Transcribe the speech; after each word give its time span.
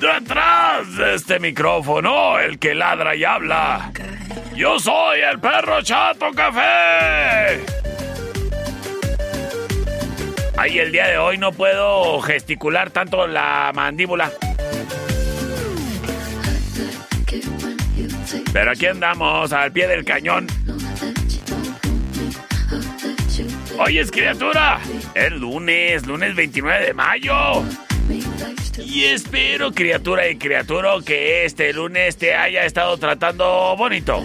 Detrás 0.00 0.96
de 0.96 1.14
este 1.14 1.40
micrófono, 1.40 2.38
el 2.38 2.58
que 2.58 2.74
ladra 2.74 3.16
y 3.16 3.24
habla. 3.24 3.90
Yo 4.54 4.78
soy 4.78 5.20
el 5.20 5.40
perro 5.40 5.80
Chato 5.82 6.30
Café. 6.32 7.85
Ay, 10.58 10.78
el 10.78 10.90
día 10.90 11.06
de 11.08 11.18
hoy 11.18 11.36
no 11.38 11.52
puedo 11.52 12.20
gesticular 12.22 12.90
tanto 12.90 13.26
la 13.26 13.72
mandíbula. 13.74 14.32
Pero 18.52 18.70
aquí 18.70 18.86
andamos, 18.86 19.52
al 19.52 19.70
pie 19.70 19.86
del 19.86 20.04
cañón. 20.04 20.46
Oye, 23.78 24.00
es 24.00 24.10
criatura. 24.10 24.80
Es 25.14 25.30
lunes, 25.32 26.06
lunes 26.06 26.34
29 26.34 26.86
de 26.86 26.94
mayo. 26.94 27.62
Y 28.78 29.04
espero, 29.04 29.72
criatura 29.72 30.28
y 30.28 30.36
criatura, 30.36 30.94
que 31.04 31.44
este 31.44 31.72
lunes 31.74 32.16
te 32.16 32.34
haya 32.34 32.64
estado 32.64 32.96
tratando 32.96 33.76
bonito. 33.76 34.24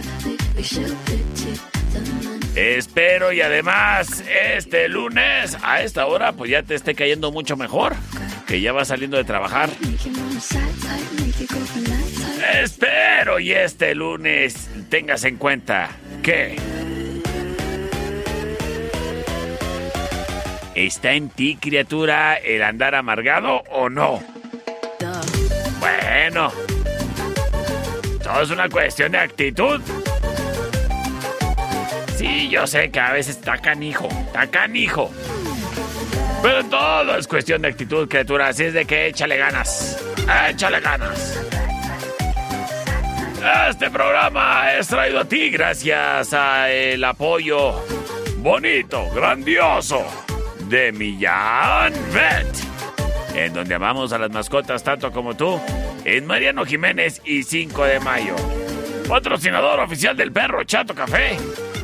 Espero 2.56 3.32
y 3.32 3.42
además 3.42 4.24
este 4.30 4.90
lunes 4.90 5.58
a 5.64 5.82
esta 5.82 6.06
hora 6.06 6.34
pues 6.34 6.52
ya 6.52 6.64
te 6.64 6.76
esté 6.76 6.96
cayendo 6.96 7.32
mucho 7.32 7.56
mejor, 7.56 7.96
que 8.46 8.60
ya 8.60 8.74
vas 8.74 8.90
saliendo 8.90 9.18
de 9.18 9.24
trabajar. 9.24 9.70
Espero 12.62 13.40
y 13.40 13.52
este 13.54 13.96
lunes 13.96 14.70
tengas 14.90 15.24
en 15.24 15.38
cuenta 15.38 15.90
que 16.22 16.58
¿Está 20.76 21.14
en 21.14 21.30
ti, 21.30 21.58
criatura, 21.58 22.36
el 22.36 22.64
andar 22.64 22.96
amargado 22.96 23.62
o 23.72 23.90
no? 23.90 24.24
Bueno, 25.80 26.52
todo 28.24 28.42
es 28.42 28.50
una 28.50 28.70
cuestión 28.70 29.12
de 29.12 29.20
actitud. 29.20 29.82
Sí, 32.22 32.50
yo 32.50 32.68
sé 32.68 32.92
que 32.92 33.00
a 33.00 33.14
veces 33.14 33.38
está 33.38 33.58
canijo, 33.58 34.08
está 34.08 34.46
canijo. 34.46 35.10
Pero 36.44 36.64
todo 36.66 37.18
es 37.18 37.28
cuestión 37.28 37.64
de 37.64 37.70
actitud, 37.70 38.08
criatura. 38.08 38.50
Así 38.50 38.66
es 38.66 38.76
de 38.76 38.86
que 38.86 39.08
échale 39.08 39.38
ganas. 39.38 40.00
Échale 40.48 40.80
ganas. 40.82 41.42
Este 43.72 43.90
programa 43.90 44.72
es 44.74 44.88
traído 44.88 45.22
a 45.22 45.26
ti 45.26 45.50
gracias 45.50 46.32
al 46.32 47.04
apoyo 47.04 47.84
bonito, 48.38 49.10
grandioso 49.16 50.06
de 50.70 50.92
Millán 50.92 51.92
Vet, 52.14 53.36
en 53.36 53.52
donde 53.52 53.74
amamos 53.74 54.14
a 54.14 54.20
las 54.20 54.30
mascotas 54.30 54.84
tanto 54.84 55.12
como 55.12 55.36
tú, 55.36 55.60
en 56.06 56.28
Mariano 56.28 56.66
Jiménez 56.66 57.20
y 57.26 57.42
5 57.42 57.84
de 57.84 58.00
Mayo. 58.00 58.36
Patrocinador 59.10 59.80
oficial 59.80 60.16
del 60.16 60.32
perro 60.32 60.64
Chato 60.64 60.94
Café. 60.94 61.36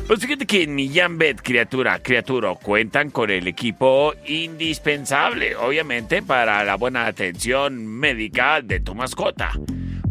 Pues 0.08 0.20
fíjate 0.20 0.46
que 0.46 0.62
en 0.62 0.74
Millán 0.74 1.18
criatura, 1.18 1.98
criatura, 2.02 2.54
cuentan 2.54 3.10
con 3.10 3.30
el 3.30 3.46
equipo 3.46 4.14
indispensable, 4.26 5.54
obviamente, 5.54 6.22
para 6.22 6.64
la 6.64 6.76
buena 6.76 7.04
atención 7.04 7.86
médica 7.86 8.62
de 8.62 8.80
tu 8.80 8.94
mascota. 8.94 9.52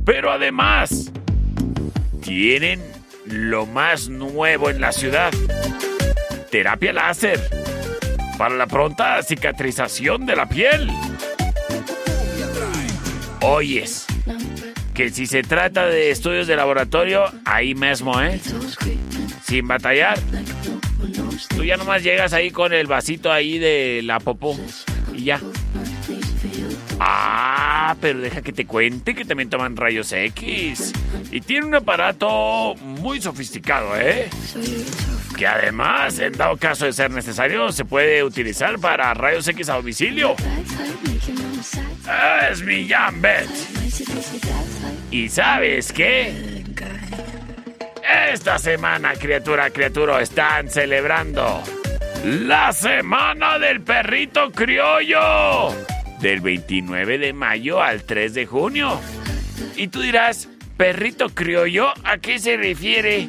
Pero 0.05 0.31
además, 0.31 1.11
tienen 2.21 2.79
lo 3.25 3.65
más 3.65 4.07
nuevo 4.07 4.69
en 4.69 4.81
la 4.81 4.91
ciudad. 4.91 5.33
Terapia 6.51 6.93
láser 6.93 7.41
para 8.37 8.55
la 8.55 8.67
pronta 8.67 9.23
cicatrización 9.23 10.27
de 10.27 10.35
la 10.35 10.47
piel. 10.47 10.91
Oyes, 13.41 14.05
que 14.93 15.09
si 15.09 15.25
se 15.25 15.41
trata 15.41 15.87
de 15.87 16.11
estudios 16.11 16.45
de 16.45 16.55
laboratorio, 16.55 17.25
ahí 17.45 17.73
mismo, 17.73 18.21
¿eh? 18.21 18.39
Sin 19.47 19.67
batallar. 19.67 20.19
Tú 21.55 21.63
ya 21.63 21.77
nomás 21.77 22.03
llegas 22.03 22.33
ahí 22.33 22.51
con 22.51 22.73
el 22.73 22.87
vasito 22.87 23.31
ahí 23.31 23.59
de 23.59 24.01
la 24.03 24.19
popó 24.19 24.57
y 25.13 25.23
ya. 25.23 25.39
Ah, 26.99 27.95
pero 28.01 28.19
deja 28.19 28.41
que 28.41 28.51
te 28.51 28.65
cuente 28.65 29.15
que 29.15 29.23
también 29.23 29.49
toman 29.49 29.77
rayos 29.77 30.11
X. 30.11 30.91
Y 31.31 31.41
tiene 31.41 31.67
un 31.67 31.75
aparato 31.75 32.75
muy 32.75 33.21
sofisticado, 33.21 33.97
¿eh? 33.97 34.29
Que 35.37 35.47
además, 35.47 36.19
en 36.19 36.33
dado 36.33 36.57
caso 36.57 36.85
de 36.85 36.93
ser 36.93 37.11
necesario, 37.11 37.71
se 37.71 37.85
puede 37.85 38.23
utilizar 38.23 38.79
para 38.79 39.13
rayos 39.13 39.47
X 39.47 39.69
a 39.69 39.75
domicilio. 39.75 40.35
Es 42.51 42.61
mi 42.63 42.88
Jambet. 42.88 43.47
¿Y 45.11 45.29
sabes 45.29 45.93
qué? 45.93 46.63
Esta 48.07 48.57
semana, 48.57 49.15
criatura, 49.15 49.69
criatura, 49.69 50.21
están 50.21 50.69
celebrando 50.69 51.62
la 52.24 52.71
Semana 52.71 53.59
del 53.59 53.81
Perrito 53.81 54.50
Criollo. 54.51 55.75
Del 56.21 56.39
29 56.39 57.18
de 57.18 57.33
mayo 57.33 57.81
al 57.81 58.04
3 58.04 58.33
de 58.33 58.45
junio. 58.45 58.98
Y 59.75 59.89
tú 59.89 60.00
dirás, 60.00 60.48
¿perrito 60.77 61.27
criollo? 61.30 61.89
¿A 62.06 62.18
qué 62.19 62.39
se 62.39 62.56
refiere? 62.56 63.27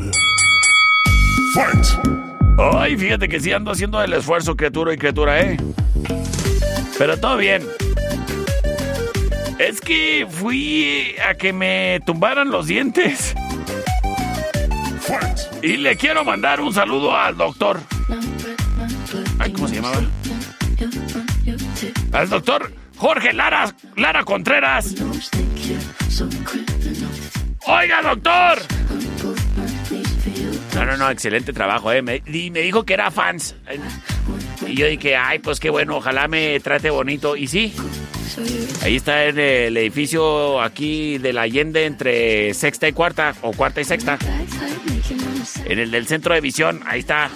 Ay, 2.57 2.97
fíjate 2.97 3.27
que 3.27 3.39
sí 3.39 3.51
ando 3.51 3.71
haciendo 3.71 4.01
el 4.01 4.13
esfuerzo, 4.13 4.55
criatura 4.55 4.93
y 4.93 4.97
criatura, 4.97 5.39
¿eh? 5.41 5.57
Pero 6.97 7.17
todo 7.17 7.37
bien. 7.37 7.63
Es 9.59 9.81
que 9.81 10.27
fui 10.29 11.15
a 11.27 11.33
que 11.35 11.53
me 11.53 11.99
tumbaran 12.05 12.49
los 12.49 12.67
dientes. 12.67 13.35
Y 15.61 15.77
le 15.77 15.95
quiero 15.95 16.23
mandar 16.23 16.61
un 16.61 16.73
saludo 16.73 17.15
al 17.15 17.37
doctor. 17.37 17.79
Ay, 19.39 19.51
¿cómo 19.51 19.67
se 19.67 19.75
llamaba? 19.75 20.01
Al 22.11 22.29
doctor 22.29 22.71
Jorge 22.97 23.33
Lara, 23.33 23.73
Lara 23.95 24.23
Contreras. 24.23 24.95
Oiga, 27.67 28.01
doctor. 28.01 28.59
No, 30.77 30.85
no, 30.85 30.95
no, 30.95 31.09
excelente 31.09 31.53
trabajo, 31.53 31.91
¿eh? 31.91 32.03
Me, 32.03 32.21
y 32.27 32.51
me 32.51 32.59
dijo 32.61 32.83
que 32.83 32.93
era 32.93 33.09
fans. 33.09 33.55
Y 34.67 34.75
yo 34.75 34.85
dije, 34.85 35.15
ay, 35.15 35.39
pues 35.39 35.59
qué 35.59 35.71
bueno, 35.71 35.97
ojalá 35.97 36.27
me 36.27 36.59
trate 36.59 36.91
bonito. 36.91 37.35
Y 37.35 37.47
sí, 37.47 37.73
ahí 38.83 38.97
está 38.97 39.25
en 39.25 39.39
el 39.39 39.75
edificio 39.75 40.61
aquí 40.61 41.17
de 41.17 41.33
la 41.33 41.41
Allende 41.41 41.85
entre 41.85 42.53
sexta 42.53 42.87
y 42.87 42.93
cuarta, 42.93 43.33
o 43.41 43.53
cuarta 43.53 43.81
y 43.81 43.85
sexta. 43.85 44.19
En 45.65 45.79
el 45.79 45.89
del 45.89 46.05
centro 46.05 46.35
de 46.35 46.41
visión, 46.41 46.83
ahí 46.85 46.99
está. 46.99 47.31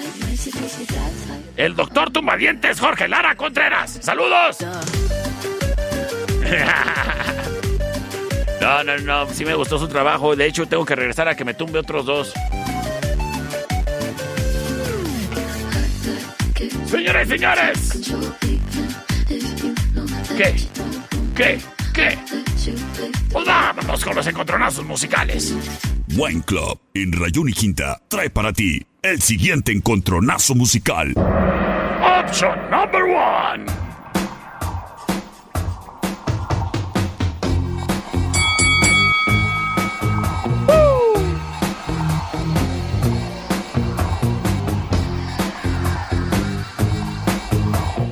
El 1.57 1.75
doctor 1.75 2.11
Tumbadientes 2.11 2.79
Jorge 2.79 3.07
Lara 3.07 3.35
Contreras. 3.35 3.97
¡Saludos! 4.03 4.57
No, 8.61 8.83
no, 8.83 8.95
no, 8.99 9.27
sí 9.33 9.43
me 9.43 9.55
gustó 9.55 9.79
su 9.79 9.87
trabajo. 9.87 10.35
De 10.35 10.45
hecho, 10.45 10.67
tengo 10.67 10.85
que 10.85 10.95
regresar 10.95 11.27
a 11.27 11.33
que 11.35 11.43
me 11.43 11.55
tumbe 11.55 11.79
otros 11.79 12.05
dos. 12.05 12.31
Señores, 16.85 17.27
señores. 17.27 18.11
¿Qué? 20.37 20.55
¿Qué? 21.35 21.59
¿Qué? 21.93 22.17
Pues 23.31 23.45
vámonos 23.45 24.03
con 24.05 24.15
los 24.15 24.27
encontronazos 24.27 24.85
musicales. 24.85 25.55
Wine 26.15 26.43
Club 26.43 26.79
en 26.93 27.13
Rayón 27.13 27.49
y 27.49 27.53
Quinta 27.53 27.99
trae 28.07 28.29
para 28.29 28.53
ti 28.53 28.85
el 29.01 29.21
siguiente 29.21 29.71
encontronazo 29.71 30.53
musical. 30.55 31.13
Option 32.01 32.69
number 32.69 33.03
one. 33.03 33.80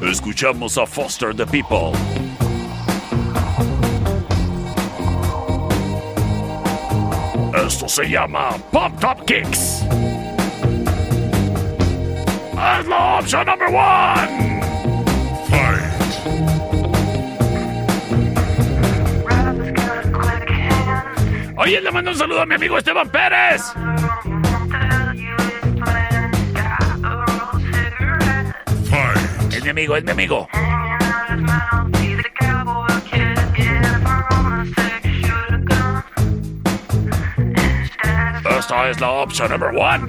Escuchamos 0.10 0.76
a 0.80 0.88
Foster 0.88 1.36
the 1.36 1.46
People. 1.46 1.94
Esto 7.54 7.88
se 7.88 8.10
llama 8.10 8.58
Pop 8.72 9.00
Top 9.00 9.24
Kicks. 9.26 9.84
Es 12.54 12.88
la 12.88 13.20
opción 13.20 13.46
number 13.46 13.68
one. 13.68 14.50
Oye, 21.56 21.82
le 21.82 21.92
mando 21.92 22.10
un 22.10 22.18
saludo 22.18 22.42
a 22.42 22.46
mi 22.48 22.56
amigo 22.56 22.80
Esteban 22.80 23.10
Pérez. 23.10 23.62
Mi 29.74 29.82
amigo, 29.82 29.96
es 29.98 30.04
mi 30.04 30.12
amigo. 30.12 30.48
Esta 38.58 38.90
es 38.90 39.00
la 39.00 39.10
opción 39.10 39.52
number 39.52 39.70
one. 39.76 40.08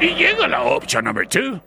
Y 0.00 0.14
llega 0.14 0.48
la 0.48 0.62
opción 0.62 1.04
number 1.04 1.26
two. 1.28 1.65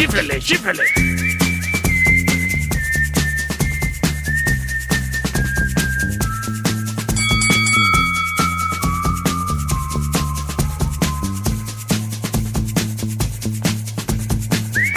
Chiflele, 0.00 0.40
chiflele. 0.40 0.82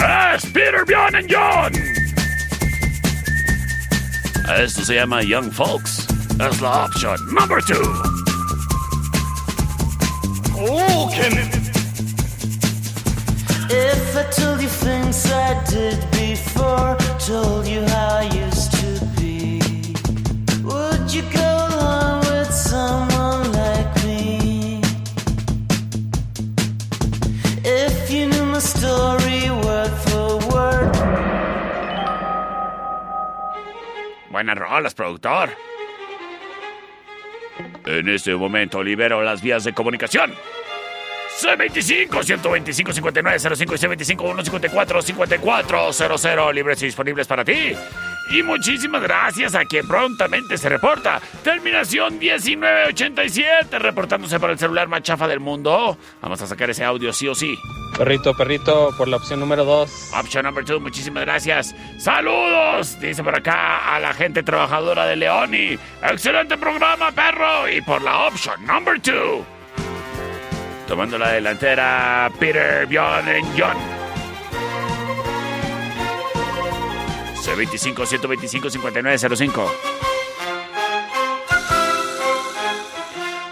ah, 0.00 0.38
Peter, 0.54 0.86
Bjorn 0.86 1.16
and 1.16 1.28
John. 1.28 1.72
Esto 4.56 4.84
se 4.86 4.94
llama 4.94 5.22
Young 5.22 5.52
Folks. 5.52 6.06
Es 6.40 6.62
la 6.62 6.86
opción 6.86 7.18
number 7.34 7.60
two. 7.60 7.82
Oh, 10.56 11.10
can 11.12 11.36
If 11.36 11.53
I 11.53 11.53
told 14.36 14.60
you 14.60 14.68
things 14.68 15.26
I 15.30 15.62
did 15.64 15.98
before, 16.10 16.96
told 17.18 17.66
you 17.66 17.82
how 17.86 18.18
I 18.18 18.24
used 18.46 18.72
to 18.80 18.90
be, 19.18 19.60
would 20.62 21.12
you 21.14 21.22
go 21.32 21.50
along 21.70 22.20
with 22.20 22.52
someone 22.52 23.52
like 23.52 24.04
me? 24.04 24.80
If 27.64 28.10
you 28.10 28.26
knew 28.26 28.44
my 28.44 28.58
story 28.58 29.50
word 29.50 29.92
for 30.04 30.38
word, 30.52 30.92
Buenas 34.30 34.58
rolas, 34.58 34.94
productor. 34.94 35.50
En 37.86 38.08
este 38.08 38.34
momento 38.34 38.82
libero 38.82 39.22
las 39.22 39.42
vías 39.42 39.62
de 39.62 39.72
comunicación. 39.72 40.34
C25 41.40 42.22
125 42.22 42.92
59 42.92 43.38
05 43.56 43.74
y 43.74 43.78
C25 43.78 44.04
154 44.04 45.02
5400 45.02 46.54
libres 46.54 46.82
y 46.82 46.86
disponibles 46.86 47.26
para 47.26 47.44
ti. 47.44 47.74
Y 48.30 48.42
muchísimas 48.42 49.02
gracias 49.02 49.54
a 49.54 49.64
quien 49.64 49.86
prontamente 49.86 50.56
se 50.56 50.68
reporta. 50.68 51.20
Terminación 51.42 52.18
1987, 52.18 53.78
reportándose 53.78 54.40
por 54.40 54.50
el 54.50 54.58
celular 54.58 54.88
más 54.88 55.02
chafa 55.02 55.28
del 55.28 55.40
mundo. 55.40 55.98
Vamos 56.22 56.40
a 56.40 56.46
sacar 56.46 56.70
ese 56.70 56.84
audio 56.84 57.12
sí 57.12 57.28
o 57.28 57.34
sí. 57.34 57.58
Perrito, 57.98 58.34
perrito, 58.34 58.90
por 58.96 59.08
la 59.08 59.18
opción 59.18 59.40
número 59.40 59.64
2. 59.64 60.12
Option 60.18 60.44
number 60.44 60.64
2, 60.64 60.80
muchísimas 60.80 61.24
gracias. 61.24 61.74
Saludos, 61.98 62.98
dice 62.98 63.22
por 63.22 63.36
acá 63.36 63.94
a 63.94 64.00
la 64.00 64.14
gente 64.14 64.42
trabajadora 64.42 65.06
de 65.06 65.16
Leoni. 65.16 65.78
Excelente 66.02 66.56
programa, 66.56 67.12
perro. 67.12 67.68
Y 67.68 67.82
por 67.82 68.02
la 68.02 68.26
option 68.26 68.64
number 68.66 69.00
2. 69.00 69.53
Tomando 70.86 71.18
la 71.18 71.32
delantera, 71.32 72.30
Peter 72.38 72.86
Bjorn 72.86 73.26
John. 73.56 73.76
C25 77.36 78.06
125 78.06 78.70
5905. 78.70 79.72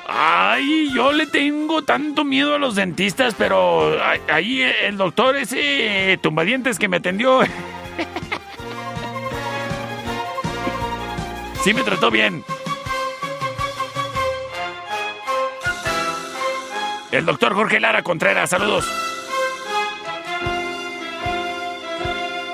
Ay, 0.07 0.93
yo 0.95 1.13
le 1.13 1.27
tengo 1.27 1.83
tanto 1.83 2.25
miedo 2.25 2.55
a 2.55 2.59
los 2.59 2.75
dentistas, 2.75 3.35
pero 3.37 3.99
ahí 4.29 4.63
el 4.63 4.97
doctor 4.97 5.37
ese 5.37 6.19
tumbadientes 6.23 6.79
que 6.79 6.89
me 6.89 6.99
atendió. 6.99 7.41
Sí 11.63 11.73
me 11.73 11.85
trató 11.85 12.11
bien. 12.11 12.45
El 17.13 17.27
doctor 17.27 17.55
Jorge 17.55 17.79
Lara 17.79 18.03
Contreras, 18.03 18.49
saludos. 18.49 18.87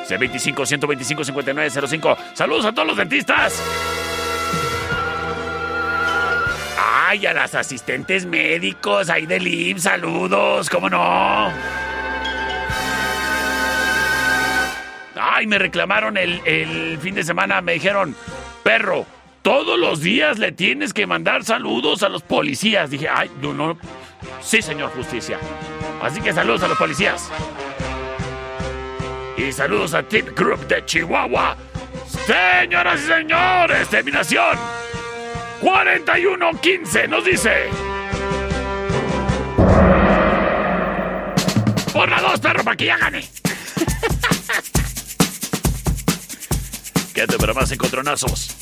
C25 0.08 0.66
125 0.66 1.24
5905. 1.24 2.18
Saludos 2.34 2.64
a 2.66 2.72
todos 2.72 2.88
los 2.88 2.96
dentistas. 2.96 3.62
Ay, 6.76 7.24
a 7.24 7.32
las 7.32 7.54
asistentes 7.54 8.26
médicos, 8.26 9.08
ahí 9.10 9.26
del 9.26 9.46
IMSS, 9.46 9.82
saludos, 9.84 10.68
¿cómo 10.68 10.90
no? 10.90 11.52
Ay, 15.14 15.46
me 15.46 15.58
reclamaron 15.58 16.16
el, 16.16 16.40
el 16.44 16.98
fin 16.98 17.14
de 17.14 17.22
semana, 17.22 17.60
me 17.60 17.74
dijeron, 17.74 18.16
perro, 18.64 19.06
todos 19.42 19.78
los 19.78 20.00
días 20.00 20.38
le 20.38 20.52
tienes 20.52 20.92
que 20.92 21.06
mandar 21.06 21.44
saludos 21.44 22.02
a 22.02 22.08
los 22.08 22.22
policías. 22.22 22.90
Dije, 22.90 23.08
ay, 23.08 23.30
no, 23.40 23.54
no. 23.54 23.78
Sí, 24.40 24.62
señor 24.62 24.90
justicia. 24.92 25.38
Así 26.02 26.20
que 26.20 26.32
saludos 26.32 26.62
a 26.62 26.68
los 26.68 26.78
policías. 26.78 27.30
Y 29.36 29.52
saludos 29.52 29.94
a 29.94 30.02
Tip 30.02 30.36
Group 30.36 30.66
de 30.66 30.84
Chihuahua. 30.84 31.56
Señoras 32.26 33.00
y 33.00 33.06
señores, 33.06 33.88
terminación 33.88 34.58
4115 35.60 37.08
nos 37.08 37.24
dice. 37.24 37.68
Por 41.92 42.08
la 42.08 42.20
dos, 42.20 42.38
perro, 42.40 42.62
para 42.62 42.76
que 42.76 42.84
ya 42.86 42.96
gane. 42.96 43.28
Quédate 47.14 47.38
para 47.38 47.52
más 47.54 47.72
encontronazos. 47.72 48.56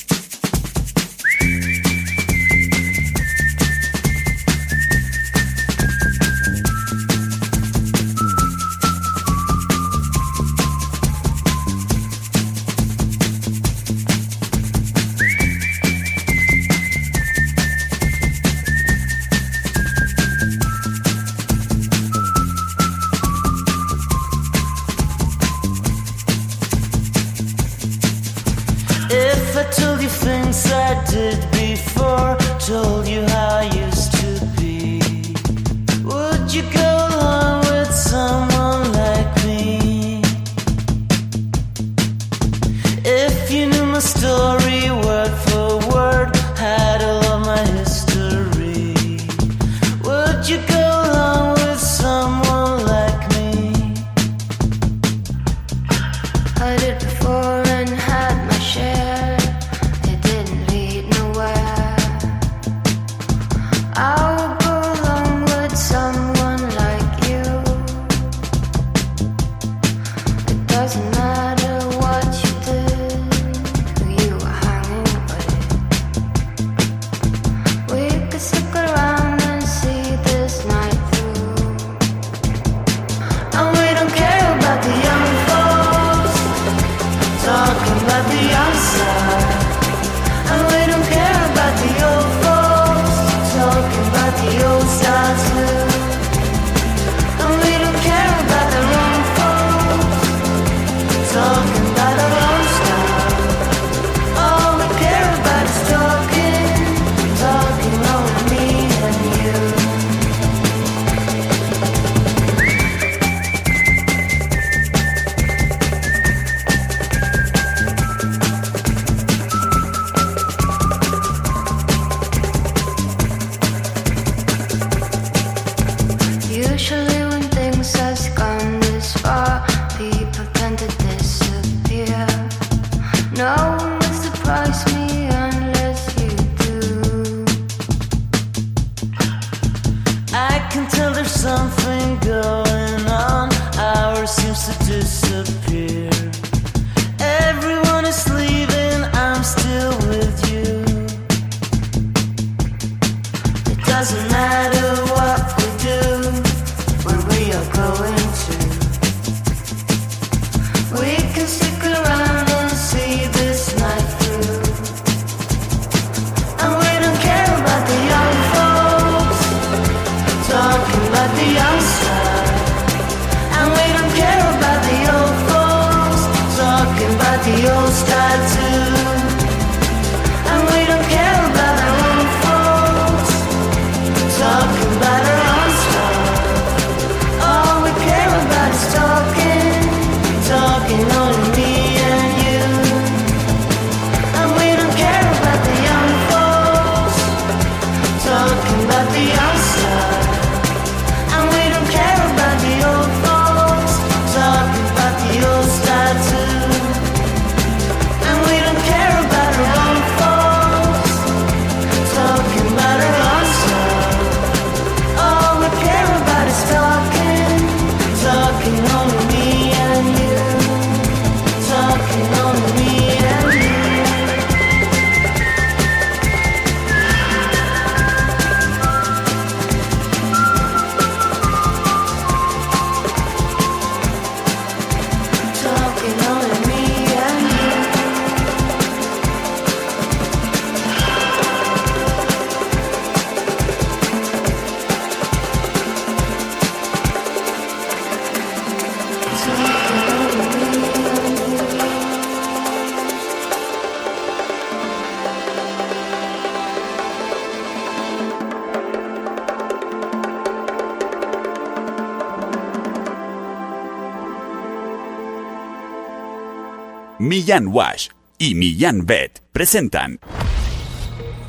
Millán 267.57 267.75
Wash 267.75 268.09
y 268.37 268.55
Millán 268.55 269.07
Vet 269.07 269.41
presentan 269.51 270.21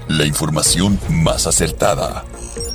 La 0.07 0.25
información 0.25 0.97
más 1.09 1.47
acertada. 1.47 2.23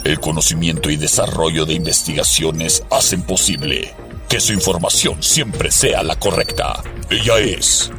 El 0.04 0.20
conocimiento 0.20 0.90
y 0.90 0.96
desarrollo 0.96 1.64
de 1.64 1.72
investigaciones 1.72 2.84
hacen 2.90 3.22
posible 3.22 3.94
que 4.28 4.38
su 4.38 4.52
información 4.52 5.22
siempre 5.22 5.70
sea 5.70 6.02
la 6.02 6.16
correcta. 6.16 6.82
Ella 7.08 7.38
es 7.38 7.90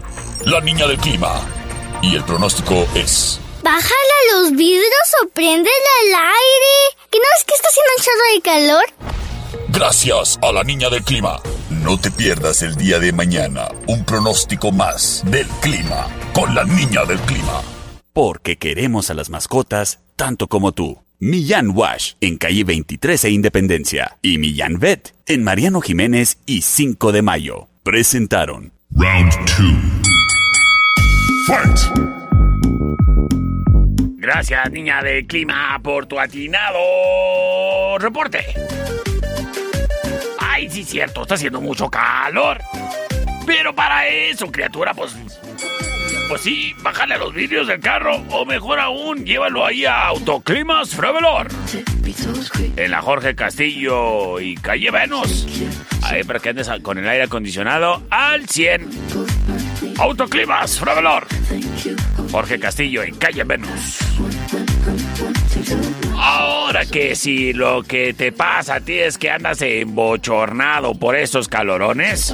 la 0.46 0.62
niña 0.62 0.86
del 0.86 0.98
clima. 1.00 1.42
Y 2.04 2.16
el 2.16 2.24
pronóstico 2.26 2.86
es... 2.94 3.40
Bájale 3.64 3.82
a 3.82 4.36
los 4.36 4.52
vidrios 4.52 5.08
o 5.24 5.30
préndele 5.30 5.68
al 6.02 6.14
aire. 6.14 7.08
¿Que 7.10 7.18
no 7.18 7.26
es 7.40 7.46
que 7.46 7.56
está 7.56 7.70
haciendo 7.70 7.92
un 7.98 8.04
chorro 8.04 8.34
de 8.36 8.42
calor? 8.42 9.70
Gracias 9.70 10.38
a 10.44 10.52
la 10.52 10.64
niña 10.64 10.92
del 10.92 11.04
clima. 11.04 11.42
No 11.94 12.00
te 12.00 12.10
pierdas 12.10 12.64
el 12.64 12.76
día 12.76 12.98
de 12.98 13.12
mañana 13.14 13.68
un 13.86 14.04
pronóstico 14.04 14.72
más 14.72 15.24
del 15.28 15.46
clima 15.62 16.08
con 16.34 16.56
la 16.56 16.64
niña 16.64 17.06
del 17.06 17.20
clima. 17.20 17.62
Porque 18.14 18.58
queremos 18.58 19.12
a 19.12 19.14
las 19.14 19.30
mascotas 19.30 20.00
tanto 20.16 20.48
como 20.48 20.72
tú. 20.72 21.04
Millán 21.20 21.70
Wash 21.70 22.14
en 22.20 22.38
calle 22.40 22.64
23 22.64 23.26
e 23.26 23.30
Independencia 23.30 24.18
y 24.24 24.40
Millán 24.40 24.80
Vet 24.80 25.14
en 25.28 25.44
Mariano 25.44 25.82
Jiménez 25.82 26.40
y 26.48 26.64
5 26.64 27.12
de 27.12 27.22
Mayo. 27.22 27.68
Presentaron 27.84 28.74
Round 28.96 29.32
2. 29.32 29.46
Fight. 31.46 31.78
Gracias, 34.18 34.72
niña 34.72 35.04
del 35.04 35.28
clima, 35.28 35.80
por 35.84 36.08
tu 36.08 36.20
atinado 36.20 38.00
reporte. 38.00 38.40
Sí, 40.74 40.84
cierto, 40.84 41.22
está 41.22 41.36
haciendo 41.36 41.62
mucho 41.62 41.88
calor. 41.88 42.60
Pero 43.46 43.76
para 43.76 44.08
eso, 44.08 44.52
criatura, 44.52 44.92
pues. 44.96 45.16
Pues 46.28 46.42
sí, 46.42 46.74
bájale 46.82 47.14
a 47.14 47.18
los 47.20 47.32
vidrios 47.32 47.68
del 47.68 47.80
carro. 47.80 48.16
O 48.32 48.44
mejor 48.44 48.80
aún, 48.80 49.24
llévalo 49.24 49.68
ahí 49.68 49.86
a 49.86 50.08
Autoclimas 50.08 50.96
Frevelor. 50.96 51.48
En 52.76 52.90
la 52.90 53.04
Jorge 53.04 53.36
Castillo 53.36 54.40
y 54.40 54.56
Calle 54.56 54.90
Venus. 54.90 55.46
Ahí 56.02 56.24
para 56.24 56.40
que 56.40 56.50
andes 56.50 56.68
con 56.82 56.98
el 56.98 57.08
aire 57.08 57.26
acondicionado 57.26 58.02
al 58.10 58.50
100. 58.50 58.90
Autoclimas 60.00 60.80
Frevelor. 60.80 61.28
Jorge 62.32 62.60
Castillo 62.60 63.04
en 63.04 63.16
Calle 63.18 63.44
Venus. 63.44 64.00
Ahora 66.26 66.86
que 66.86 67.16
si 67.16 67.52
lo 67.52 67.84
que 67.84 68.14
te 68.14 68.32
pasa 68.32 68.76
a 68.76 68.80
ti 68.80 68.94
es 68.94 69.18
que 69.18 69.30
andas 69.30 69.62
embochornado 69.62 70.96
por 70.96 71.18
esos 71.18 71.50
calorones, 71.50 72.34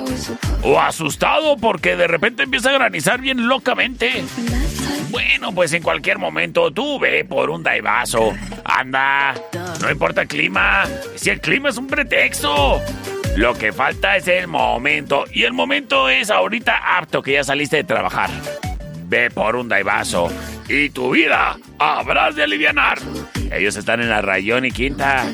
o 0.61 0.79
asustado 0.79 1.57
porque 1.57 1.95
de 1.95 2.07
repente 2.07 2.43
empieza 2.43 2.69
a 2.69 2.73
granizar 2.73 3.19
bien 3.19 3.47
locamente. 3.47 4.23
Bueno, 5.09 5.53
pues 5.55 5.73
en 5.73 5.81
cualquier 5.81 6.19
momento 6.19 6.69
tú 6.69 6.99
ve 6.99 7.25
por 7.25 7.49
un 7.49 7.63
daivazo. 7.63 8.31
Anda, 8.63 9.33
no 9.81 9.89
importa 9.89 10.21
el 10.21 10.27
clima, 10.27 10.85
si 11.15 11.31
el 11.31 11.41
clima 11.41 11.69
es 11.69 11.77
un 11.77 11.87
pretexto. 11.87 12.79
Lo 13.37 13.55
que 13.55 13.73
falta 13.73 14.17
es 14.17 14.27
el 14.27 14.45
momento, 14.47 15.25
y 15.33 15.43
el 15.43 15.53
momento 15.53 16.09
es 16.09 16.29
ahorita 16.29 16.97
apto 16.97 17.23
que 17.23 17.33
ya 17.33 17.43
saliste 17.43 17.77
de 17.77 17.83
trabajar. 17.85 18.29
Ve 19.09 19.31
por 19.31 19.55
un 19.55 19.67
daivazo 19.67 20.29
y 20.67 20.91
tu 20.91 21.09
vida 21.09 21.57
habrás 21.79 22.35
de 22.35 22.43
alivianar. 22.43 22.99
Ellos 23.51 23.75
están 23.75 24.01
en 24.01 24.09
la 24.09 24.21
Rayón 24.21 24.65
y 24.65 24.71
Quinta. 24.71 25.25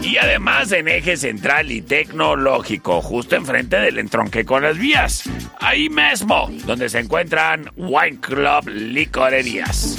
Y 0.00 0.16
además 0.18 0.70
en 0.70 0.86
eje 0.86 1.16
central 1.16 1.72
y 1.72 1.82
tecnológico, 1.82 3.02
justo 3.02 3.34
enfrente 3.34 3.80
del 3.80 3.98
entronque 3.98 4.44
con 4.44 4.62
las 4.62 4.78
vías. 4.78 5.28
Ahí 5.58 5.88
mismo, 5.88 6.48
donde 6.64 6.88
se 6.88 7.00
encuentran 7.00 7.68
Wine 7.76 8.20
Club 8.20 8.68
Licorerías. 8.68 9.98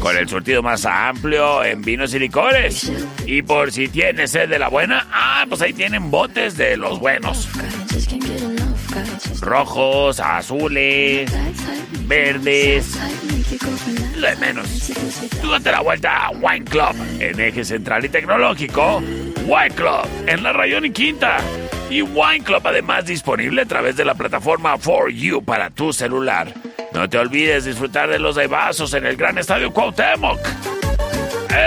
Con 0.00 0.16
el 0.16 0.28
surtido 0.28 0.60
más 0.60 0.84
amplio 0.84 1.62
en 1.62 1.82
vinos 1.82 2.12
y 2.14 2.18
licores. 2.18 2.90
Y 3.26 3.42
por 3.42 3.70
si 3.70 3.86
tienes 3.86 4.32
sed 4.32 4.48
de 4.48 4.58
la 4.58 4.68
buena, 4.68 5.06
ah, 5.12 5.46
pues 5.48 5.62
ahí 5.62 5.72
tienen 5.72 6.10
botes 6.10 6.56
de 6.56 6.76
los 6.76 6.98
buenos. 6.98 7.48
Rojos, 9.40 10.20
azules, 10.20 11.30
verdes. 12.06 12.98
Lo 14.16 14.28
de 14.28 14.36
menos. 14.36 14.66
Tú 15.40 15.50
date 15.50 15.70
la 15.70 15.80
vuelta 15.80 16.26
a 16.26 16.30
Wine 16.30 16.64
Club 16.64 16.94
en 17.20 17.40
eje 17.40 17.64
central 17.64 18.04
y 18.04 18.08
tecnológico. 18.08 19.02
Wine 19.46 19.74
Club 19.74 20.06
en 20.26 20.42
la 20.42 20.52
Rayón 20.52 20.86
y 20.86 20.90
Quinta. 20.90 21.38
Y 21.90 22.02
Wine 22.02 22.42
Club 22.44 22.62
además 22.64 23.06
disponible 23.06 23.62
a 23.62 23.66
través 23.66 23.96
de 23.96 24.04
la 24.04 24.14
plataforma 24.14 24.78
For 24.78 25.10
You 25.10 25.44
para 25.44 25.70
tu 25.70 25.92
celular. 25.92 26.52
No 26.92 27.08
te 27.08 27.18
olvides 27.18 27.64
disfrutar 27.64 28.08
de 28.08 28.18
los 28.18 28.36
daibazos 28.36 28.94
en 28.94 29.04
el 29.04 29.16
Gran 29.16 29.36
Estadio 29.38 29.72
Cuauhtémoc. 29.72 30.40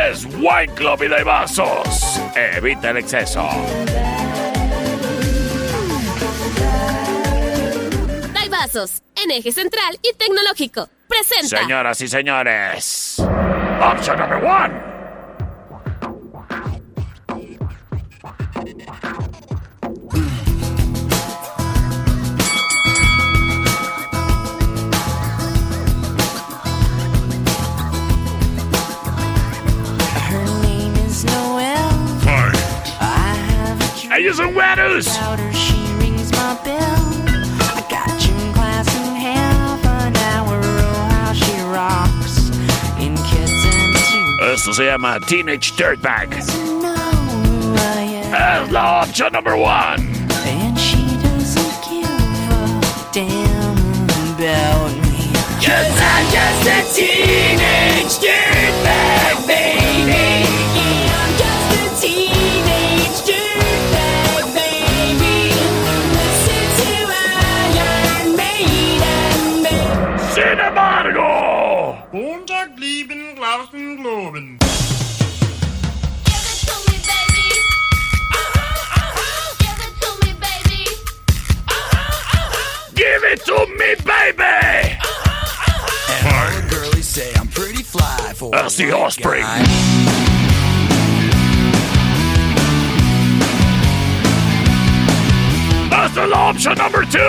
Es 0.10 0.26
Wine 0.26 0.74
Club 0.76 1.04
y 1.04 1.08
daibazos. 1.08 2.22
Evita 2.36 2.90
el 2.90 2.98
exceso. 2.98 3.48
Daibazos, 8.68 9.02
en 9.16 9.32
eje 9.32 9.52
central 9.52 9.98
y 10.02 10.14
tecnológico. 10.16 10.90
Presenta. 11.08 11.60
Señoras 11.60 12.02
y 12.02 12.08
señores, 12.08 13.18
option 13.82 14.20
number 14.20 14.44
one. 14.44 14.98
Ellos 34.18 34.38
son 34.38 34.54
güeros. 34.54 35.77
Esto 44.58 44.74
se 44.74 44.86
llama 44.86 45.20
Teenage 45.20 45.74
Dirtbag. 45.78 46.32
Doesn't 46.32 46.82
know 46.82 46.96
who 46.96 47.76
I 47.76 48.02
am. 48.34 48.64
Es 48.64 48.72
la 48.72 49.04
opción 49.04 49.32
number 49.32 49.56
one. 49.56 50.02
And 50.48 50.76
she 50.80 50.98
doesn't 51.22 51.84
give 51.88 52.10
a 52.10 52.82
damn 53.14 53.78
about 54.34 54.96
me. 55.04 55.30
Cause 55.62 56.02
I'm 56.02 56.26
just 56.34 56.66
a 56.66 56.82
teenage 56.96 58.18
dirtbag, 58.18 59.17
fly 88.78 88.92
for 88.92 89.02
That's 89.02 89.16
the 89.18 89.24
a 89.30 89.32
white 89.34 89.42
offspring. 89.42 89.42
guy. 89.44 90.68
Hasta 95.92 96.28
la 96.28 96.50
opción 96.50 96.78
number 96.78 97.06
two. 97.06 97.20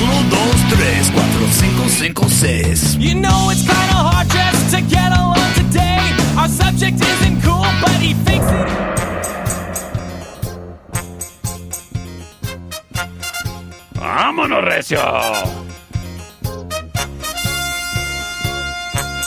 Uno, 0.00 0.22
dos, 0.30 0.56
tres, 0.70 1.10
cuatro, 1.12 1.46
cinco, 1.52 1.88
cinco, 1.88 2.28
seis. 2.28 2.96
You 2.96 3.14
know 3.14 3.50
it's 3.50 3.62
kinda 3.62 3.94
hard 3.94 4.28
just 4.30 4.74
to 4.74 4.80
get 4.82 5.12
along 5.12 5.52
today. 5.54 5.98
Our 6.36 6.48
subject 6.48 7.00
isn't 7.00 7.42
cool, 7.42 7.64
but 7.80 7.96
he 8.00 8.14
thinks 8.24 8.46
it. 8.46 8.68
Vámonos, 13.94 14.62
recio. 14.64 15.57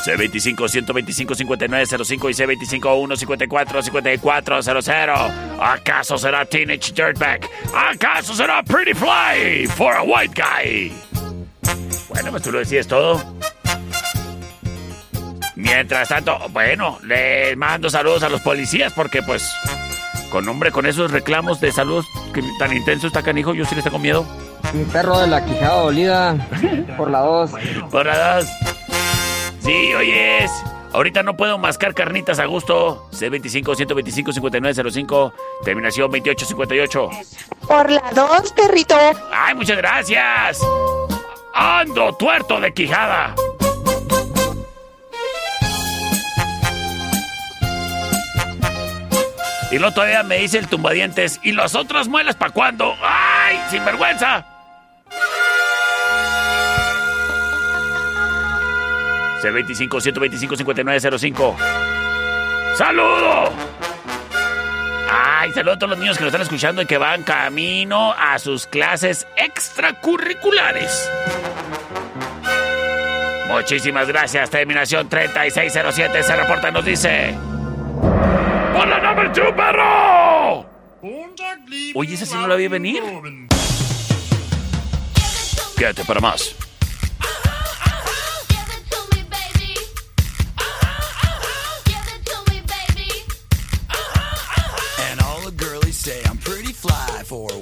C25 0.04 0.68
125 0.68 1.36
5905 1.36 2.30
y 2.30 2.34
C25 2.34 2.98
154 3.18 3.84
5400. 3.84 5.32
¿Acaso 5.60 6.18
será 6.18 6.46
Teenage 6.46 6.92
Dirtbag? 6.94 7.42
¿Acaso 7.74 8.34
será 8.34 8.64
Pretty 8.64 8.94
Fly 8.94 9.68
for 9.68 9.94
a 9.94 10.02
White 10.02 10.42
Guy? 10.42 10.94
Bueno, 12.10 12.32
pues 12.32 12.44
tú 12.44 12.52
lo 12.52 12.60
decías 12.60 12.88
todo. 12.88 13.22
Mientras 15.56 16.10
tanto, 16.10 16.40
bueno, 16.50 16.98
les 17.04 17.56
mando 17.56 17.90
saludos 17.90 18.24
a 18.24 18.30
los 18.30 18.42
policías 18.42 18.94
porque 18.94 19.22
pues 19.22 19.48
con 20.32 20.48
hombre 20.48 20.72
con 20.72 20.86
esos 20.86 21.12
reclamos 21.12 21.62
de 21.62 21.72
salud 21.72 22.04
que 22.34 22.42
tan 22.58 22.76
intenso 22.76 23.06
está 23.08 23.22
canijo, 23.22 23.54
yo 23.54 23.66
sí 23.66 23.76
les 23.76 23.84
tengo 23.84 24.00
miedo. 24.00 24.26
Mi 24.74 24.86
perro 24.86 25.20
de 25.20 25.28
la 25.28 25.46
quijada 25.46 25.82
dolida. 25.82 26.48
Por 26.98 27.12
la 27.12 27.20
2. 27.20 27.52
Por 27.92 28.06
la 28.06 28.38
2. 28.38 28.48
Sí, 29.62 29.94
oyes. 29.94 30.52
Ahorita 30.94 31.24
no 31.24 31.38
puedo 31.38 31.58
mascar 31.58 31.94
carnitas 31.94 32.40
a 32.40 32.46
gusto. 32.46 33.08
C25-125-5905. 33.12 35.34
Terminación 35.64 36.12
2858. 36.12 37.10
Por 37.68 37.90
la 37.90 38.12
2, 38.14 38.52
perrito. 38.54 38.96
¡Ay, 39.32 39.56
muchas 39.56 39.78
gracias! 39.78 40.60
¡Ando 41.54 42.14
tuerto 42.14 42.60
de 42.60 42.74
quijada! 42.74 43.36
Y 49.72 49.80
luego 49.80 49.94
todavía 49.94 50.24
me 50.24 50.38
dice 50.38 50.58
el 50.58 50.68
tumbadientes. 50.68 51.40
¿Y 51.44 51.54
los 51.54 51.76
otros 51.76 52.10
muelas 52.10 52.36
para 52.36 52.52
cuándo? 52.52 52.94
¡Ay, 53.02 53.58
sin 53.70 53.86
C25-125-5905. 59.42 61.56
¡Saludo! 62.78 63.52
Ay, 65.12 65.52
saludo 65.52 65.74
a 65.74 65.78
todos 65.78 65.90
los 65.90 66.00
niños 66.00 66.18
que 66.18 66.24
nos 66.24 66.30
están 66.30 66.44
escuchando 66.44 66.82
y 66.82 66.86
que 66.86 66.98
van 66.98 67.24
camino 67.24 68.14
a 68.14 68.40
sus 68.40 68.68
clases 68.68 69.28
extracurriculares. 69.36 71.12
Muchísimas 73.50 74.08
gracias. 74.08 74.50
Terminación 74.50 75.10
3607 75.10 76.24
se 76.24 76.34
reporta, 76.36 76.72
nos 76.72 76.86
dice. 76.86 77.36
¡Por 78.74 78.88
la 78.88 79.00
number 79.00 79.34
2, 79.34 79.54
perro! 79.54 80.66
Oye, 81.96 82.14
esa 82.14 82.26
sí 82.26 82.36
no 82.36 82.48
la 82.48 82.56
vi 82.56 82.70
venir. 82.70 83.04
Quédate 85.78 86.06
para 86.06 86.22
más. 86.22 86.56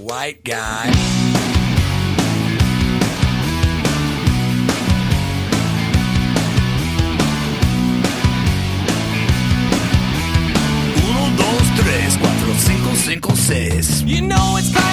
White 0.09 0.43
guy. 0.43 0.89
Uno, 11.03 11.29
dos, 11.37 11.63
tres, 11.75 12.17
cuatro, 12.17 12.55
cinco, 12.57 12.95
cinco, 12.95 13.35
seis. 13.35 14.03
You 14.03 14.21
know 14.21 14.57
it's 14.57 14.88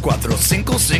4, 0.00 0.36
5, 0.36 0.78
6. 0.78 0.99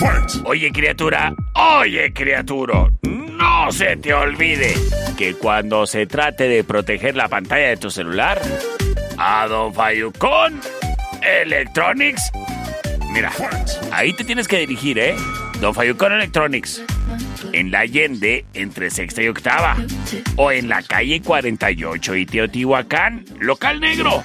Fight. 0.00 0.46
Oye, 0.46 0.72
criatura, 0.72 1.34
oye, 1.54 2.12
criatura, 2.12 2.90
no 3.02 3.70
se 3.70 3.96
te 3.96 4.14
olvide 4.14 4.74
que 5.18 5.34
cuando 5.34 5.86
se 5.86 6.06
trate 6.06 6.48
de 6.48 6.64
proteger 6.64 7.16
la 7.16 7.28
pantalla 7.28 7.68
de 7.68 7.76
tu 7.76 7.90
celular, 7.90 8.40
a 9.18 9.46
Don 9.46 9.74
Fayucón 9.74 10.58
Electronics, 11.22 12.32
mira, 13.12 13.30
ahí 13.92 14.14
te 14.14 14.24
tienes 14.24 14.48
que 14.48 14.60
dirigir, 14.60 14.98
¿eh? 14.98 15.14
Don 15.60 15.74
Fayucón 15.74 16.12
Electronics, 16.12 16.82
en 17.52 17.70
la 17.70 17.80
Allende, 17.80 18.46
entre 18.54 18.90
sexta 18.90 19.22
y 19.22 19.28
octava, 19.28 19.76
o 20.36 20.50
en 20.50 20.70
la 20.70 20.82
calle 20.82 21.20
48 21.20 22.16
y 22.16 22.24
Teotihuacán, 22.24 23.26
local 23.38 23.78
negro. 23.78 24.24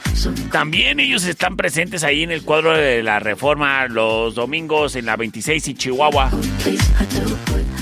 También 0.51 1.01
ellos 1.01 1.25
están 1.25 1.57
presentes 1.57 2.05
ahí 2.05 2.23
en 2.23 2.31
el 2.31 2.43
cuadro 2.43 2.71
de 2.71 3.03
la 3.03 3.19
Reforma 3.19 3.87
los 3.87 4.35
domingos 4.35 4.95
en 4.95 5.05
la 5.05 5.17
26 5.17 5.67
y 5.67 5.73
Chihuahua. 5.73 6.31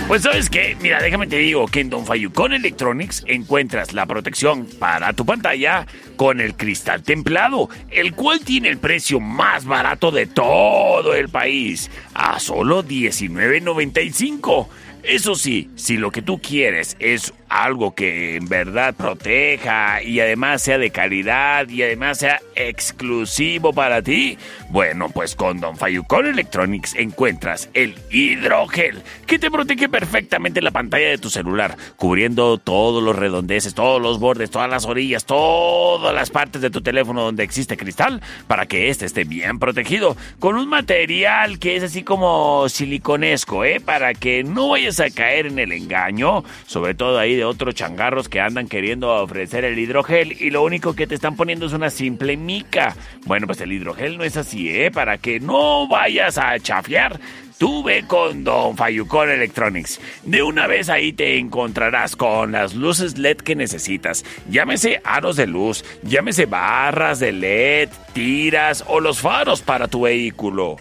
Pues 0.08 0.24
sabes 0.24 0.50
qué, 0.50 0.78
mira, 0.80 1.02
déjame 1.02 1.28
te 1.28 1.38
digo 1.38 1.66
que 1.66 1.80
en 1.80 1.90
Don 1.90 2.06
Fayucón 2.06 2.54
Electronics 2.54 3.24
encuentras 3.26 3.94
la 3.94 4.06
protección 4.06 4.68
para 4.78 5.14
tu 5.14 5.26
pantalla 5.26 5.88
con 6.18 6.40
el 6.40 6.56
cristal 6.56 7.02
templado, 7.02 7.70
el 7.90 8.14
cual 8.14 8.42
tiene 8.42 8.70
el 8.70 8.78
precio 8.78 9.20
más 9.20 9.66
barato 9.66 10.12
de 10.12 10.28
todo 10.28 11.16
el 11.16 11.30
país, 11.30 11.90
a 12.14 12.40
solo 12.40 12.84
$19.95. 12.84 14.68
Eso 15.04 15.36
sí, 15.36 15.70
si 15.76 15.98
lo 15.98 16.12
que 16.12 16.22
tú 16.22 16.40
quieres 16.40 16.96
es 17.00 17.34
algo 17.54 17.94
que 17.94 18.36
en 18.38 18.48
verdad 18.48 18.96
proteja 18.96 20.02
y 20.02 20.20
además 20.20 20.64
sea 20.64 20.80
de 20.80 20.90
calidad 20.90 21.70
y 21.70 21.84
además 21.84 22.18
sea 22.18 22.42
exclusivo 22.56 23.74
para 23.74 24.02
ti, 24.02 24.40
bueno, 24.70 25.10
pues 25.10 25.36
con 25.36 25.60
Don 25.60 25.78
Fayucon 25.78 26.26
Electronics 26.26 26.96
encuentras 26.96 27.70
el 27.76 27.96
hidrogel 28.10 29.04
que 29.28 29.38
te 29.38 29.52
protege 29.52 29.88
perfectamente 29.88 30.64
la 30.64 30.72
pantalla 30.72 31.10
de 31.10 31.20
tu 31.20 31.30
celular, 31.30 31.78
cubriendo 31.96 32.58
todos 32.58 33.04
los 33.04 33.16
redondeces, 33.16 33.76
todos 33.76 34.02
los 34.02 34.20
bordes, 34.20 34.50
todas 34.50 34.70
las 34.70 34.86
orillas, 34.86 35.26
todas 35.26 36.14
las 36.14 36.32
partes 36.32 36.60
de 36.60 36.72
tu 36.72 36.82
teléfono 36.82 37.22
donde 37.22 37.44
existe 37.44 37.78
cristal 37.78 38.22
para 38.48 38.66
que 38.66 38.90
éste 38.90 39.06
esté 39.06 39.26
bien 39.26 39.60
protegido 39.60 40.18
con 40.40 40.56
un 40.56 40.68
material 40.68 41.60
que 41.60 41.76
es 41.76 41.84
así 41.84 42.02
como 42.02 42.68
siliconesco, 42.68 43.64
¿eh? 43.64 43.80
Para 43.80 44.16
que 44.16 44.44
no 44.44 44.70
vayas 44.70 45.00
a 45.00 45.12
caer 45.12 45.46
en 45.46 45.60
el 45.60 45.72
engaño, 45.72 46.44
sobre 46.66 46.96
todo 46.96 47.20
ahí 47.20 47.36
de 47.36 47.43
otros 47.44 47.76
changarros 47.76 48.30
que 48.30 48.40
andan 48.40 48.68
queriendo 48.68 49.10
ofrecer 49.10 49.64
el 49.66 49.78
hidrogel 49.78 50.34
y 50.40 50.50
lo 50.50 50.64
único 50.64 50.96
que 50.96 51.08
te 51.08 51.16
están 51.16 51.36
poniendo 51.36 51.66
es 51.66 51.74
una 51.74 51.90
simple 51.90 52.38
mica. 52.38 52.96
Bueno, 53.26 53.48
pues 53.48 53.62
el 53.62 53.72
hidrogel 53.72 54.18
no 54.18 54.24
es 54.24 54.38
así, 54.38 54.70
¿eh? 54.70 54.92
Para 54.92 55.18
que 55.18 55.40
no 55.40 55.88
vayas 55.88 56.38
a 56.38 56.60
chafiar. 56.60 57.20
Tú 57.58 57.84
ve 57.84 58.04
con 58.08 58.44
Don 58.44 58.76
Fayucon 58.76 59.30
Electronics. 59.30 60.02
De 60.24 60.44
una 60.44 60.68
vez 60.68 60.90
ahí 60.90 61.14
te 61.14 61.38
encontrarás 61.38 62.16
con 62.16 62.52
las 62.52 62.74
luces 62.74 63.18
LED 63.18 63.38
que 63.38 63.56
necesitas. 63.56 64.26
Llámese 64.50 65.02
aros 65.06 65.36
de 65.36 65.48
luz, 65.48 65.86
llámese 66.04 66.46
barras 66.46 67.20
de 67.20 67.32
LED, 67.32 67.90
tiras 68.12 68.84
o 68.88 69.00
los 69.00 69.22
faros 69.22 69.62
para 69.62 69.88
tu 69.88 70.02
vehículo. 70.02 70.78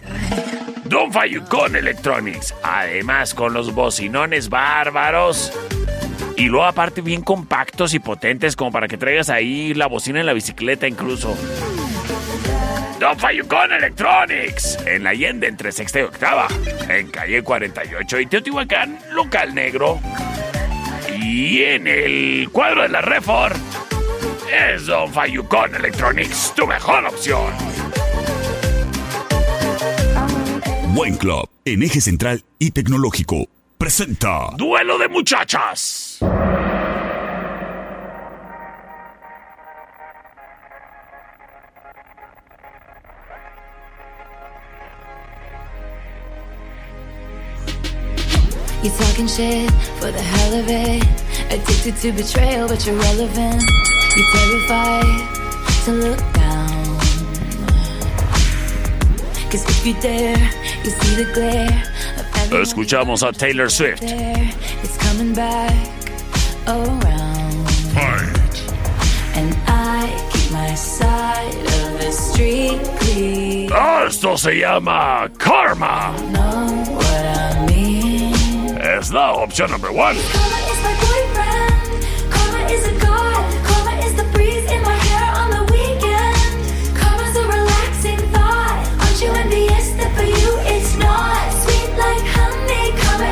Don 0.85 1.11
Fayucon 1.11 1.75
Electronics. 1.75 2.53
Además, 2.63 3.33
con 3.33 3.53
los 3.53 3.73
bocinones 3.73 4.49
bárbaros. 4.49 5.51
Y 6.35 6.45
luego 6.45 6.65
aparte 6.65 7.01
bien 7.01 7.21
compactos 7.21 7.93
y 7.93 7.99
potentes 7.99 8.55
como 8.55 8.71
para 8.71 8.87
que 8.87 8.97
traigas 8.97 9.29
ahí 9.29 9.73
la 9.73 9.87
bocina 9.87 10.19
en 10.19 10.25
la 10.25 10.33
bicicleta 10.33 10.87
incluso. 10.87 11.37
Don 12.99 13.19
Fayucon 13.19 13.71
Electronics. 13.71 14.79
En 14.85 15.03
la 15.03 15.09
Allende 15.09 15.47
entre 15.47 15.71
sexta 15.71 15.99
y 15.99 16.03
octava. 16.03 16.47
En 16.89 17.09
calle 17.11 17.43
48 17.43 18.19
y 18.19 18.25
Teotihuacán, 18.27 18.97
local 19.11 19.53
negro. 19.53 19.99
Y 21.19 21.63
en 21.63 21.87
el 21.87 22.49
cuadro 22.51 22.83
de 22.83 22.89
la 22.89 23.01
Refor. 23.01 23.53
Es 24.71 24.85
Don 24.85 25.11
Fayucon 25.11 25.75
Electronics, 25.75 26.53
tu 26.55 26.65
mejor 26.65 27.05
opción. 27.05 27.53
Wine 30.95 31.17
Club, 31.17 31.49
en 31.65 31.83
eje 31.83 31.99
central 31.99 32.43
y 32.59 32.71
tecnológico, 32.71 33.47
presenta 33.83 34.49
Duelo 34.55 34.97
de 34.97 35.09
muchachas. 35.09 36.19
You 48.81 48.89
talking 48.89 49.27
shit 49.27 49.69
for 49.99 50.11
the 50.11 50.21
hell 50.21 50.53
of 50.61 50.69
it. 50.69 51.03
Addicted 51.51 51.97
to 51.97 52.13
betrayal, 52.13 52.69
but 52.69 52.87
you're 52.87 52.95
relevant. 52.95 53.61
You're 54.15 54.31
terrified 54.31 55.03
to 55.83 55.91
look 55.91 56.23
down. 56.31 56.83
Cause 59.51 59.65
if 59.67 59.85
you 59.85 59.93
dare, 59.99 60.37
you 60.85 60.89
see 60.89 61.15
the 61.21 61.29
glare 61.33 61.83
of 62.17 62.22
everyone 62.22 62.22
Escuchamos 62.61 63.23
a 63.23 63.31
Taylor 63.31 63.69
Swift. 63.69 64.01
there. 64.01 64.51
It's 64.83 64.97
coming 64.97 65.33
back 65.33 65.73
around. 66.67 67.67
And 69.35 69.55
I 69.67 70.07
keep 70.31 70.51
my 70.51 70.75
side 70.75 71.55
of 71.55 71.99
the 71.99 72.11
street 72.11 72.79
clear. 72.99 73.71
Esto 74.05 74.37
se 74.37 74.59
llama 74.59 75.29
Karma. 75.37 76.13
Es 78.99 79.11
la 79.11 79.33
opción 79.33 79.71
number 79.71 79.91
one. 79.91 80.15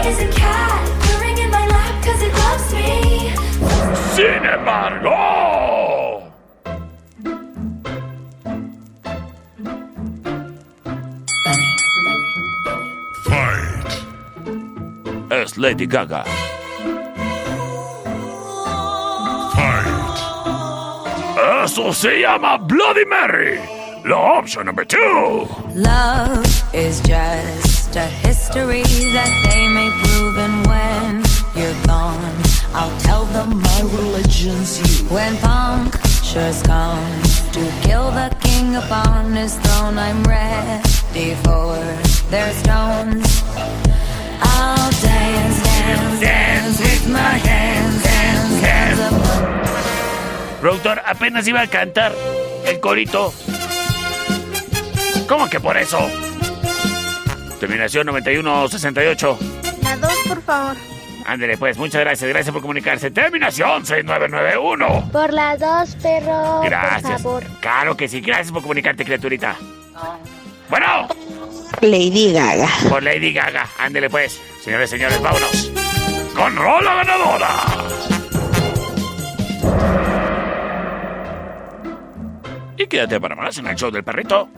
Is 0.05 0.19
a 0.19 0.27
cat. 0.31 0.81
Purring 1.01 1.37
in 1.37 1.49
my 1.51 1.65
lap 1.67 2.03
cause 2.03 2.21
it 2.21 2.33
loves 2.33 2.73
me. 2.73 3.33
Sin 4.15 4.45
embargo. 4.45 5.17
Es 15.31 15.57
Lady 15.57 15.87
Gaga. 15.87 16.25
Eso 21.63 21.93
se 21.93 22.21
llama 22.21 22.57
Bloody 22.57 23.05
Mary. 23.05 23.59
La 24.03 24.17
opción 24.39 24.65
number 24.65 24.83
two. 24.83 25.47
Love 25.73 26.45
is 26.73 26.99
just 27.01 27.70
a 27.95 28.05
history 28.05 28.83
that 29.11 29.31
they 29.43 29.67
may 29.67 29.89
prove, 30.03 30.37
and 30.37 30.65
when 30.67 31.23
you're 31.55 31.85
gone, 31.85 32.35
I'll 32.73 32.97
tell 33.01 33.25
them 33.25 33.61
my 33.61 33.81
religion's 33.81 34.79
you. 34.79 35.07
When 35.07 35.35
punctures 35.37 36.61
come 36.63 37.21
to 37.51 37.61
kill 37.81 38.11
the 38.11 38.29
king 38.39 38.75
upon 38.75 39.33
his 39.33 39.55
throne, 39.55 39.97
I'm 39.97 40.23
ready 40.23 41.35
for 41.43 41.75
their 42.29 42.53
stones. 42.53 43.27
I'll 44.39 44.91
dance, 45.01 45.63
dance, 45.63 46.19
dance 46.21 46.79
with 46.79 47.09
my 47.09 47.35
hands, 47.43 48.05
hands, 48.05 48.99
up. 48.99 50.61
Productor, 50.61 51.01
apenas 51.05 51.47
iba 51.47 51.61
a 51.61 51.67
cantar 51.67 52.13
el 52.65 52.79
corito. 52.79 53.33
¿Cómo 55.27 55.49
que 55.49 55.59
por 55.59 55.77
eso? 55.77 56.30
Terminación 57.61 58.07
9168. 58.07 59.37
La 59.83 59.95
dos, 59.95 60.17
por 60.27 60.41
favor. 60.41 60.75
Ándele, 61.27 61.59
pues, 61.59 61.77
muchas 61.77 62.01
gracias. 62.01 62.27
Gracias 62.27 62.51
por 62.51 62.59
comunicarse. 62.63 63.11
Terminación 63.11 63.85
6991. 63.85 65.11
Por 65.11 65.31
la 65.31 65.55
dos, 65.57 65.95
perro. 65.97 66.61
Gracias. 66.63 67.21
Por 67.21 67.43
favor. 67.43 67.59
Claro 67.59 67.95
que 67.95 68.07
sí. 68.07 68.19
Gracias 68.19 68.51
por 68.51 68.63
comunicarte, 68.63 69.05
criaturita. 69.05 69.55
Bueno, 70.71 71.07
Lady 71.81 72.33
Gaga. 72.33 72.67
por 72.89 73.03
Lady 73.03 73.31
Gaga. 73.31 73.69
Ándele, 73.77 74.09
pues. 74.09 74.41
Señores, 74.63 74.89
señores, 74.89 75.21
vámonos. 75.21 75.71
Con 76.35 76.55
rola 76.55 76.95
ganadora. 76.95 77.49
Y 82.75 82.87
quédate 82.87 83.21
para 83.21 83.35
más 83.35 83.55
en 83.59 83.67
el 83.67 83.75
show 83.75 83.91
del 83.91 84.03
perrito. 84.03 84.49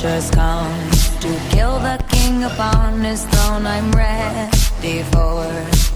Punctures 0.00 0.30
come 0.30 0.90
to 1.20 1.28
kill 1.50 1.78
the 1.80 2.02
king 2.08 2.44
upon 2.44 3.00
his 3.02 3.24
throne, 3.26 3.66
I'm 3.66 3.90
ready 3.92 5.02
for 5.12 5.44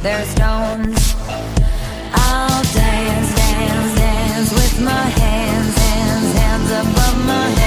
their 0.03 0.23
stones. 0.27 1.15
I'll 2.13 2.63
dance, 2.75 3.35
dance, 3.35 3.95
dance 3.97 4.53
with 4.53 4.81
my 4.85 4.91
hands, 4.93 5.79
hands, 5.79 6.39
hands 6.39 6.71
above 6.71 7.27
my 7.27 7.49
head, 7.49 7.64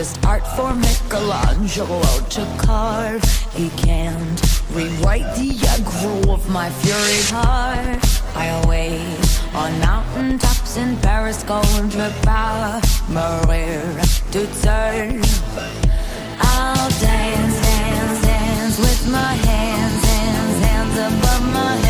just 0.00 0.24
art 0.24 0.46
for 0.56 0.72
Michelangelo 0.74 2.00
to 2.30 2.42
carve. 2.56 3.22
He 3.52 3.68
can't 3.84 4.40
rewrite 4.72 5.28
the 5.36 5.50
aggro 5.74 6.32
of 6.32 6.48
my 6.48 6.70
fury 6.70 7.22
heart. 7.28 8.00
I 8.34 8.46
wait 8.66 9.28
on 9.54 9.78
mountain 9.78 10.38
tops 10.38 10.78
in 10.78 10.96
Paris, 11.08 11.42
going 11.42 11.90
to 11.90 12.14
power, 12.22 12.80
Maria 13.10 14.02
to 14.32 14.42
turn. 14.62 15.20
I'll 16.40 16.90
dance, 16.98 17.56
dance, 17.68 18.22
dance 18.22 18.78
with 18.78 19.02
my 19.12 19.34
hands, 19.50 20.02
hands, 20.12 20.64
hands 20.64 20.96
above 21.08 21.44
my 21.52 21.76
head, 21.76 21.84
head, 21.84 21.89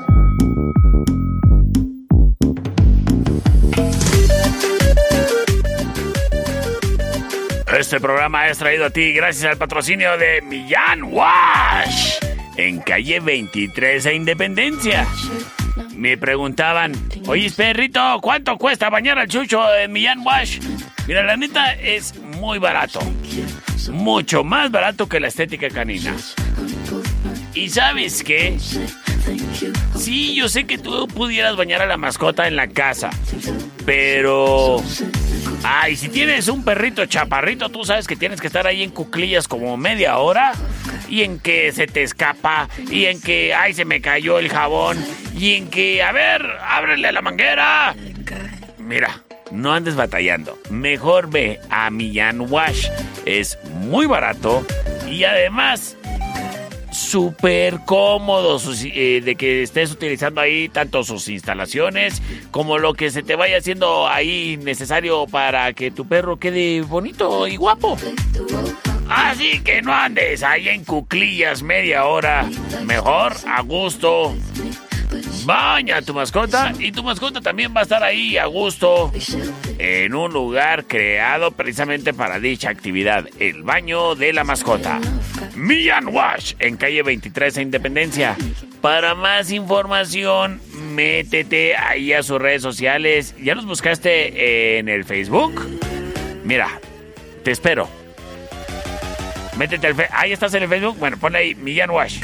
Este 7.81 7.99
programa 7.99 8.47
es 8.47 8.59
traído 8.59 8.85
a 8.85 8.89
ti 8.91 9.11
gracias 9.11 9.51
al 9.51 9.57
patrocinio 9.57 10.15
de 10.15 10.39
Millán 10.43 11.01
Wash 11.01 12.13
en 12.55 12.79
calle 12.79 13.19
23 13.19 14.05
e 14.05 14.13
Independencia. 14.13 15.07
Me 15.95 16.15
preguntaban, 16.15 16.93
oye 17.25 17.49
perrito, 17.49 18.19
¿cuánto 18.21 18.55
cuesta 18.59 18.91
bañar 18.91 19.17
al 19.17 19.27
chucho 19.27 19.63
en 19.75 19.91
Millán 19.91 20.19
Wash? 20.19 20.59
Mira, 21.07 21.23
la 21.23 21.35
neta 21.35 21.73
es 21.73 22.15
muy 22.19 22.59
barato. 22.59 22.99
Mucho 23.91 24.43
más 24.43 24.69
barato 24.69 25.09
que 25.09 25.19
la 25.19 25.29
estética 25.29 25.67
canina. 25.69 26.15
¿Y 27.55 27.67
sabes 27.69 28.23
qué? 28.23 28.59
Sí, 29.97 30.35
yo 30.35 30.47
sé 30.49 30.65
que 30.65 30.77
tú 30.77 31.07
pudieras 31.07 31.55
bañar 31.55 31.81
a 31.81 31.87
la 31.87 31.97
mascota 31.97 32.47
en 32.47 32.57
la 32.57 32.67
casa, 32.67 33.09
pero... 33.87 34.83
Ay, 35.63 35.95
si 35.95 36.09
tienes 36.09 36.47
un 36.47 36.63
perrito 36.63 37.05
chaparrito, 37.05 37.69
tú 37.69 37.85
sabes 37.85 38.07
que 38.07 38.15
tienes 38.15 38.41
que 38.41 38.47
estar 38.47 38.65
ahí 38.65 38.81
en 38.81 38.89
cuclillas 38.89 39.47
como 39.47 39.77
media 39.77 40.17
hora 40.17 40.53
y 41.07 41.21
en 41.21 41.39
que 41.39 41.71
se 41.71 41.87
te 41.87 42.03
escapa 42.03 42.67
y 42.89 43.05
en 43.05 43.21
que, 43.21 43.53
ay, 43.53 43.73
se 43.73 43.85
me 43.85 44.01
cayó 44.01 44.39
el 44.39 44.49
jabón 44.49 44.97
y 45.37 45.55
en 45.55 45.69
que, 45.69 46.01
a 46.01 46.11
ver, 46.11 46.45
ábrele 46.67 47.11
la 47.11 47.21
manguera. 47.21 47.95
Mira, 48.79 49.21
no 49.51 49.73
andes 49.73 49.95
batallando. 49.95 50.57
Mejor 50.69 51.29
ve 51.29 51.59
a 51.69 51.89
Millán 51.91 52.51
Wash. 52.51 52.87
Es 53.25 53.59
muy 53.65 54.07
barato 54.07 54.65
y 55.07 55.23
además 55.25 55.95
súper 56.91 57.79
cómodo 57.85 58.59
sus- 58.59 58.83
eh, 58.85 59.21
de 59.23 59.35
que 59.35 59.63
estés 59.63 59.91
utilizando 59.91 60.41
ahí 60.41 60.69
tanto 60.69 61.03
sus 61.03 61.27
instalaciones 61.29 62.21
como 62.51 62.77
lo 62.77 62.93
que 62.93 63.09
se 63.09 63.23
te 63.23 63.35
vaya 63.35 63.57
haciendo 63.57 64.07
ahí 64.07 64.57
necesario 64.61 65.25
para 65.27 65.71
que 65.73 65.89
tu 65.91 66.05
perro 66.07 66.37
quede 66.37 66.81
bonito 66.81 67.47
y 67.47 67.55
guapo. 67.55 67.97
Así 69.09 69.59
que 69.61 69.81
no 69.81 69.93
andes 69.93 70.41
ahí 70.43 70.69
en 70.69 70.85
cuclillas 70.85 71.63
media 71.63 72.05
hora. 72.05 72.49
Mejor 72.85 73.33
a 73.47 73.61
gusto. 73.61 74.33
Baña 75.45 75.97
a 75.97 76.01
tu 76.01 76.13
mascota 76.13 76.73
y 76.79 76.91
tu 76.91 77.03
mascota 77.03 77.41
también 77.41 77.73
va 77.75 77.81
a 77.81 77.83
estar 77.83 78.03
ahí 78.03 78.37
a 78.37 78.45
gusto 78.45 79.11
en 79.77 80.13
un 80.13 80.31
lugar 80.31 80.85
creado 80.85 81.51
precisamente 81.51 82.13
para 82.13 82.39
dicha 82.39 82.69
actividad, 82.69 83.27
el 83.39 83.63
baño 83.63 84.15
de 84.15 84.33
la 84.33 84.43
mascota. 84.43 84.99
Millán 85.55 86.07
Wash 86.07 86.53
en 86.59 86.77
calle 86.77 87.03
23 87.03 87.55
de 87.55 87.61
Independencia. 87.61 88.37
Para 88.81 89.15
más 89.15 89.51
información, 89.51 90.61
métete 90.93 91.75
ahí 91.75 92.13
a 92.13 92.23
sus 92.23 92.41
redes 92.41 92.61
sociales. 92.61 93.35
¿Ya 93.41 93.55
los 93.55 93.65
buscaste 93.65 94.79
en 94.79 94.89
el 94.89 95.05
Facebook? 95.05 95.79
Mira, 96.43 96.79
te 97.43 97.51
espero. 97.51 97.87
Métete 99.57 99.87
al 99.87 99.95
Facebook. 99.95 100.15
Ahí 100.17 100.31
estás 100.31 100.53
en 100.53 100.63
el 100.63 100.69
Facebook. 100.69 100.97
Bueno, 100.97 101.17
ponle 101.17 101.39
ahí 101.39 101.55
Millán 101.55 101.91
Wash. 101.91 102.21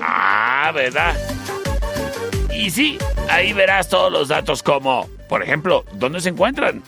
Ah, 0.00 0.70
¿verdad? 0.74 1.14
Y 2.58 2.70
sí, 2.70 2.98
ahí 3.30 3.52
verás 3.52 3.88
todos 3.88 4.12
los 4.12 4.26
datos 4.26 4.64
como, 4.64 5.06
por 5.28 5.44
ejemplo, 5.44 5.84
¿dónde 5.92 6.20
se 6.20 6.30
encuentran? 6.30 6.82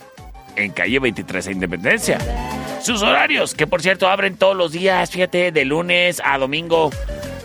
En 0.57 0.73
calle 0.73 0.99
23 0.99 1.45
de 1.45 1.51
Independencia. 1.53 2.17
Sus 2.81 3.01
horarios, 3.01 3.55
que 3.55 3.67
por 3.67 3.81
cierto 3.81 4.09
abren 4.09 4.35
todos 4.35 4.53
los 4.53 4.73
días, 4.73 5.11
fíjate, 5.11 5.53
de 5.53 5.63
lunes 5.63 6.21
a 6.25 6.37
domingo. 6.37 6.89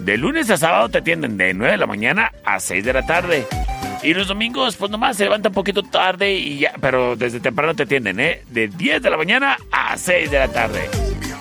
De 0.01 0.16
lunes 0.16 0.51
a 0.51 0.57
sábado 0.57 0.89
te 0.89 0.99
atienden 0.99 1.37
de 1.37 1.55
9 1.55 1.70
de 1.70 1.79
la 1.79 1.87
mañana 1.87 2.33
a 2.45 2.59
6 2.59 2.85
de 2.85 2.93
la 2.93 3.07
tarde. 3.07 3.47
Y 4.03 4.12
los 4.12 4.27
domingos, 4.27 4.74
pues 4.74 4.91
nomás 4.91 5.16
se 5.16 5.22
levanta 5.22 5.51
un 5.51 5.55
poquito 5.55 5.85
tarde 5.85 6.35
y 6.35 6.59
ya, 6.59 6.72
pero 6.81 7.14
desde 7.14 7.39
temprano 7.39 7.77
te 7.77 7.85
atienden, 7.85 8.18
¿eh? 8.18 8.43
De 8.49 8.66
10 8.66 9.03
de 9.03 9.11
la 9.11 9.18
mañana 9.18 9.57
a 9.70 9.97
6 9.97 10.33
de 10.33 10.39
la 10.41 10.49
tarde. 10.49 10.91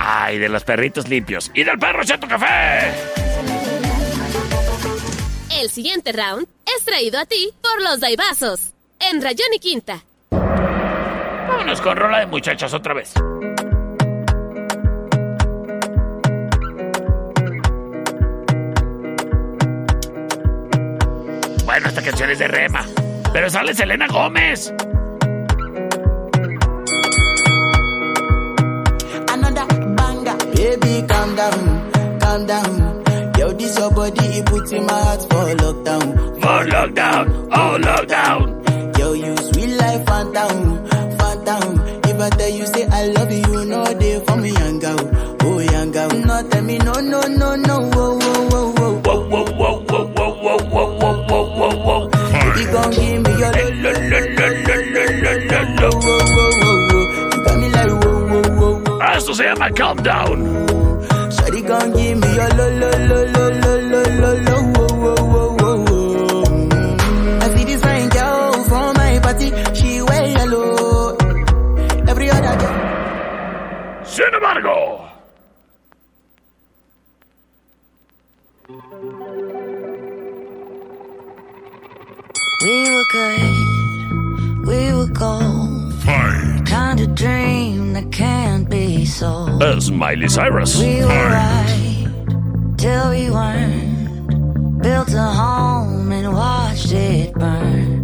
Ay, 0.00 0.38
de 0.38 0.48
los 0.48 0.64
perritos 0.64 1.08
limpios 1.08 1.50
y 1.54 1.62
del 1.62 1.78
perro 1.78 2.02
Cheto 2.02 2.26
Café. 2.26 2.90
El 5.60 5.70
siguiente 5.70 6.12
round 6.12 6.48
es 6.76 6.84
traído 6.84 7.20
a 7.20 7.26
ti 7.26 7.50
por 7.62 7.80
los 7.82 8.00
Daibazos. 8.00 8.72
En 8.98 9.22
Rayón 9.22 9.54
y 9.54 9.58
Quinta. 9.58 10.02
Vámonos 10.30 11.80
con 11.80 11.96
rola 11.96 12.20
de 12.20 12.26
muchachas 12.26 12.74
otra 12.74 12.94
vez. 12.94 13.14
Bueno, 21.64 21.88
esta 21.88 22.02
canción 22.02 22.30
es 22.30 22.38
de 22.38 22.48
Rema. 22.48 22.84
Pero 23.34 23.50
sale 23.50 23.74
Selena 23.74 24.06
Gómez. 24.06 24.72
Another 29.28 29.66
banger. 29.96 30.36
Baby, 30.54 31.04
calm 31.08 31.34
down, 31.34 31.90
calm 32.20 32.46
down. 32.46 33.02
Yo, 33.36 33.52
this 33.52 33.76
your 33.76 33.90
body, 33.90 34.24
it 34.38 34.46
puts 34.46 34.70
in 34.70 34.86
my 34.86 34.92
heart 34.92 35.22
for 35.22 35.44
lockdown. 35.62 36.06
For 36.40 36.60
lockdown, 36.70 37.24
oh 37.52 37.76
lockdown. 37.80 38.98
Yo, 38.98 39.12
you 39.14 39.36
sweet 39.36 39.76
life, 39.80 40.06
phantom, 40.06 40.86
phantom. 41.18 41.80
If 42.04 42.20
I 42.20 42.30
tell 42.30 42.48
you, 42.50 42.66
say 42.66 42.86
I 42.86 43.06
love 43.08 43.32
you, 43.32 43.38
you 43.38 43.64
know 43.64 43.84
they 43.84 44.20
for 44.24 44.36
me, 44.36 44.50
young 44.52 44.78
girl. 44.78 45.10
Oh, 45.42 45.58
young 45.58 45.90
girl. 45.90 46.08
No, 46.10 46.48
tell 46.48 46.62
me, 46.62 46.78
no, 46.78 46.92
no, 47.00 47.20
no, 47.22 47.56
no, 47.56 47.80
whoa, 47.90 48.16
whoa, 48.16 48.48
whoa, 48.48 48.72
whoa. 48.72 48.94
Whoa, 49.02 49.26
whoa, 49.26 49.44
whoa, 49.44 49.82
whoa, 49.82 50.06
whoa, 50.06 50.58
whoa, 50.58 50.98
whoa, 51.00 51.46
whoa, 51.58 51.76
whoa, 51.84 52.08
Baby, 52.54 52.70
gon' 52.70 52.90
give 52.92 53.20
me 53.24 53.30
your 53.40 53.50
lo, 53.50 53.66
lo, 53.82 53.90
lo, 54.10 54.20
lo, 54.38 54.46
lo, 54.64 55.04
lo, 55.24 55.32
lo, 55.50 55.60
lo. 55.80 55.90
You 57.32 57.38
got 57.44 57.56
me 57.58 57.68
like, 57.68 57.90
whoa, 57.90 58.18
whoa, 58.30 58.42
whoa, 58.58 58.74
whoa. 58.78 59.00
Esto 59.16 59.34
se 59.34 59.44
llama 59.44 59.70
Calm 59.72 59.96
Down. 60.02 60.38
Shawty 61.34 61.60
gon' 61.66 61.92
give 61.94 62.18
me 62.20 62.28
your 62.34 62.50
lo, 62.54 62.66
lo, 62.80 62.90
lo, 63.08 63.18
lo, 63.34 63.44
lo, 63.50 63.74
lo, 63.90 64.02
lo, 64.20 64.30
lo, 64.46 64.56
whoa, 64.74 64.86
whoa, 65.02 65.14
whoa, 65.32 65.76
whoa. 65.84 66.44
Mm. 66.44 67.42
I 67.42 67.56
see 67.56 67.64
this 67.64 67.80
fine 67.82 68.08
girl 68.10 68.52
from 68.64 68.94
my 68.96 69.18
party, 69.18 69.50
she 69.74 70.00
wear 70.02 70.26
yellow. 70.28 71.16
Every 72.06 72.30
other 72.30 72.56
girl. 72.60 74.04
Sin 74.04 74.32
embargo. 74.32 75.03
Good, 83.14 84.66
we 84.66 84.80
were 84.92 85.06
gold. 85.06 85.94
Fight. 86.02 86.62
Kind 86.66 86.98
of 87.00 87.14
dream 87.14 87.92
that 87.92 88.10
can't 88.10 88.68
be 88.68 89.04
sold. 89.04 89.62
Es 89.62 89.90
Miley 89.90 90.28
Cyrus. 90.28 90.72
We 90.80 91.04
were 91.08 91.28
right 91.40 92.06
till 92.76 93.10
we 93.10 93.30
weren't. 93.30 94.82
Built 94.82 95.12
a 95.14 95.28
home 95.42 96.10
and 96.12 96.32
watched 96.32 96.92
it 96.92 97.32
burn. 97.34 98.02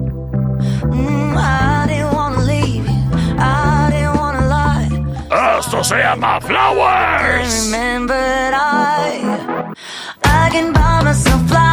Mm, 0.95 1.37
I 1.37 1.87
didn't 1.91 2.13
wanna 2.19 2.43
leave 2.53 2.87
you. 2.95 3.03
I 3.39 3.89
didn't 3.93 4.17
wanna 4.23 4.47
lie. 4.57 5.59
Esto 5.59 5.83
se 5.83 5.97
llama 6.05 6.41
Flowers. 6.41 7.53
Remembered 7.67 8.55
I, 8.55 9.75
I 10.23 10.51
can 10.53 10.73
buy 10.73 11.03
myself 11.03 11.43
flowers. 11.49 11.70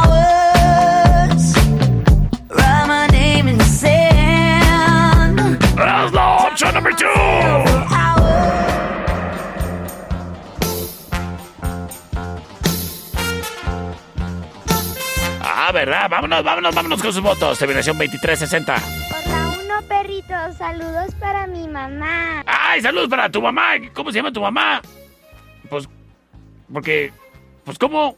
La 6.90 6.94
opción 6.96 7.10
número 7.14 7.64
2. 7.66 7.88
Ah, 15.42 15.72
¿verdad? 15.74 16.10
Vámonos, 16.10 16.44
vámonos, 16.44 16.76
vámonos 16.76 17.02
con 17.02 17.14
sus 17.14 17.22
votos. 17.22 17.58
Terminación 17.60 17.98
2360. 17.98 18.76
Por 19.10 19.28
la 19.32 19.48
uno, 19.48 19.82
perritos. 19.88 20.56
Saludos 20.58 21.14
para 21.20 21.48
mi 21.48 21.68
mamá. 21.68 22.44
¡Ay, 22.46 22.82
saludos 22.82 23.08
para 23.10 23.30
tu 23.30 23.42
mamá! 23.42 23.72
¿Cómo 23.94 24.12
se 24.12 24.18
llama 24.18 24.32
tu 24.32 24.42
mamá? 24.42 24.82
Pues, 25.70 25.88
porque, 26.72 27.12
pues, 27.64 27.78
¿cómo? 27.78 28.18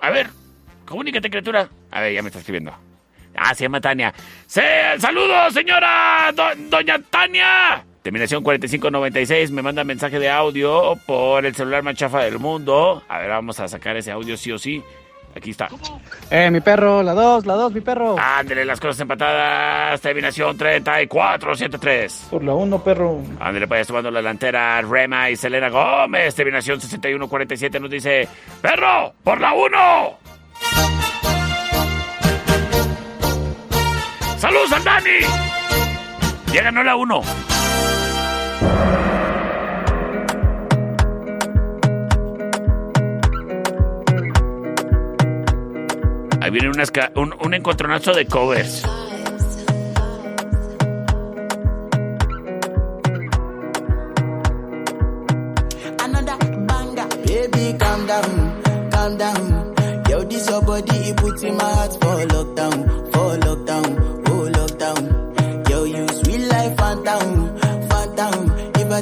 A 0.00 0.10
ver, 0.10 0.30
comunícate, 0.86 1.30
criatura. 1.30 1.68
A 1.90 2.00
ver, 2.00 2.14
ya 2.14 2.22
me 2.22 2.28
está 2.28 2.38
escribiendo. 2.40 2.74
Ah, 3.36 3.54
se 3.54 3.64
llama 3.64 3.80
Tania. 3.80 4.12
Se, 4.46 4.62
¡Saludos, 4.98 5.54
señora! 5.54 6.32
Do- 6.34 6.54
doña 6.68 6.98
Tania! 7.10 7.84
Terminación 8.02 8.42
4596 8.42 9.50
me 9.50 9.60
manda 9.62 9.84
mensaje 9.84 10.18
de 10.18 10.30
audio 10.30 10.96
por 11.06 11.44
el 11.44 11.54
celular 11.54 11.82
más 11.82 11.96
chafa 11.96 12.22
del 12.22 12.38
mundo. 12.38 13.02
A 13.08 13.18
ver, 13.18 13.28
vamos 13.28 13.60
a 13.60 13.68
sacar 13.68 13.96
ese 13.96 14.10
audio 14.10 14.36
sí 14.36 14.52
o 14.52 14.58
sí. 14.58 14.82
Aquí 15.36 15.50
está. 15.50 15.68
Eh, 16.30 16.50
mi 16.50 16.60
perro, 16.60 17.02
la 17.02 17.12
dos, 17.12 17.46
la 17.46 17.54
dos, 17.54 17.72
mi 17.72 17.80
perro. 17.80 18.16
Ándele, 18.18 18.64
las 18.64 18.80
cosas 18.80 19.00
empatadas. 19.00 20.00
Terminación 20.00 20.56
3473. 20.56 22.28
Por 22.30 22.42
la 22.42 22.54
uno, 22.54 22.82
perro. 22.82 23.20
Ándale, 23.38 23.68
pues 23.68 23.86
tomando 23.86 24.10
la 24.10 24.18
delantera 24.20 24.80
Rema 24.82 25.30
y 25.30 25.36
Selena 25.36 25.68
Gómez. 25.68 26.34
Terminación 26.34 26.80
6147 26.80 27.78
nos 27.78 27.90
dice: 27.90 28.26
¡Perro! 28.60 29.12
¡Por 29.22 29.40
la 29.40 29.52
1! 29.52 30.18
¡Saludos 34.38 34.72
al 34.72 34.84
Dani! 34.84 35.20
Ya 36.52 36.62
ganó 36.62 36.82
la 36.82 36.96
1. 36.96 37.49
Ahí 46.40 46.50
viene 46.50 46.68
una 46.70 46.82
esca- 46.84 47.12
un, 47.16 47.34
un 47.44 47.54
encontronazo 47.54 48.14
de 48.14 48.26
covers. 48.26 48.82
Calm 57.78 58.06
down, 58.06 58.90
calm 58.90 59.16
down. 59.16 59.74
Yo, 60.08 60.22
this 60.24 60.48
your 60.48 60.62
body, 60.62 60.96
it 61.10 61.16
puts 61.16 61.42
in 61.42 61.56
my 61.56 61.64
heart 61.64 61.92
for 61.92 62.26
lockdown, 62.26 62.99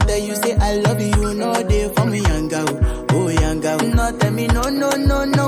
Tell 0.06 0.18
you, 0.18 0.34
say 0.36 0.54
I 0.56 0.76
love 0.76 1.00
you, 1.00 1.34
know 1.34 1.52
they 1.62 1.88
for 1.94 2.06
me, 2.06 2.20
young 2.20 2.48
girl, 2.48 2.66
oh 3.12 3.28
young 3.28 3.60
girl. 3.60 3.78
No, 3.78 4.10
tell 4.18 4.30
me, 4.30 4.46
no, 4.46 4.62
no, 4.62 4.90
no, 4.92 5.24
no, 5.24 5.47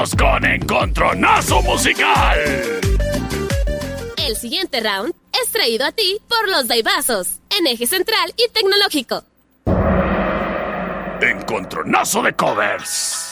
vámonos 0.00 0.14
con 0.16 0.44
Encontronazo 0.44 1.62
Musical. 1.62 2.38
El 4.16 4.36
siguiente 4.36 4.80
round 4.80 5.14
es 5.42 5.50
traído 5.50 5.84
a 5.84 5.92
ti 5.92 6.18
por 6.28 6.48
los 6.48 6.68
Daibazos, 6.68 7.40
en 7.58 7.66
eje 7.66 7.86
central 7.86 8.32
y 8.36 8.48
tecnológico. 8.50 9.24
Encontronazo 11.20 12.22
de 12.22 12.32
covers. 12.32 13.26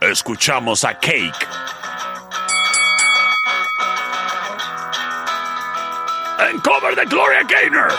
Escuchamos 0.00 0.84
a 0.84 0.94
Cake. 0.94 1.49
En 6.48 6.60
cover 6.60 6.94
de 6.94 7.04
Gloria 7.06 7.42
Gaynor. 7.46 7.90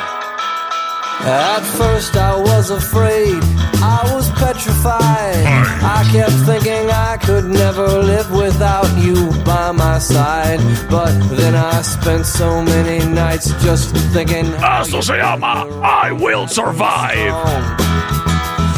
At 1.23 1.61
first 1.77 2.15
I 2.15 2.35
was 2.35 2.71
afraid, 2.71 3.37
I 3.83 4.09
was 4.13 4.29
petrified. 4.31 5.45
I 5.83 6.09
kept 6.11 6.33
thinking 6.49 6.89
I 6.89 7.17
could 7.17 7.45
never 7.45 7.87
live 8.01 8.31
without 8.31 8.89
you 8.97 9.29
by 9.45 9.71
my 9.71 9.99
side. 9.99 10.59
But 10.89 11.13
then 11.37 11.53
I 11.53 11.83
spent 11.83 12.25
so 12.25 12.63
many 12.63 13.05
nights 13.05 13.53
just 13.63 13.95
thinking. 14.13 14.47
Esto 14.55 15.01
se 15.01 15.17
llama 15.17 15.67
I 15.83 16.11
Will 16.11 16.47
Survive. 16.47 17.33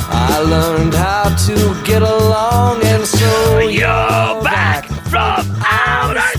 I 0.09 0.39
learned 0.45 0.93
how 0.93 1.34
to 1.47 1.55
get 1.86 2.01
along, 2.01 2.84
and 2.84 3.05
so 3.05 3.59
you're 3.59 4.43
back 4.43 4.86
from 5.07 5.45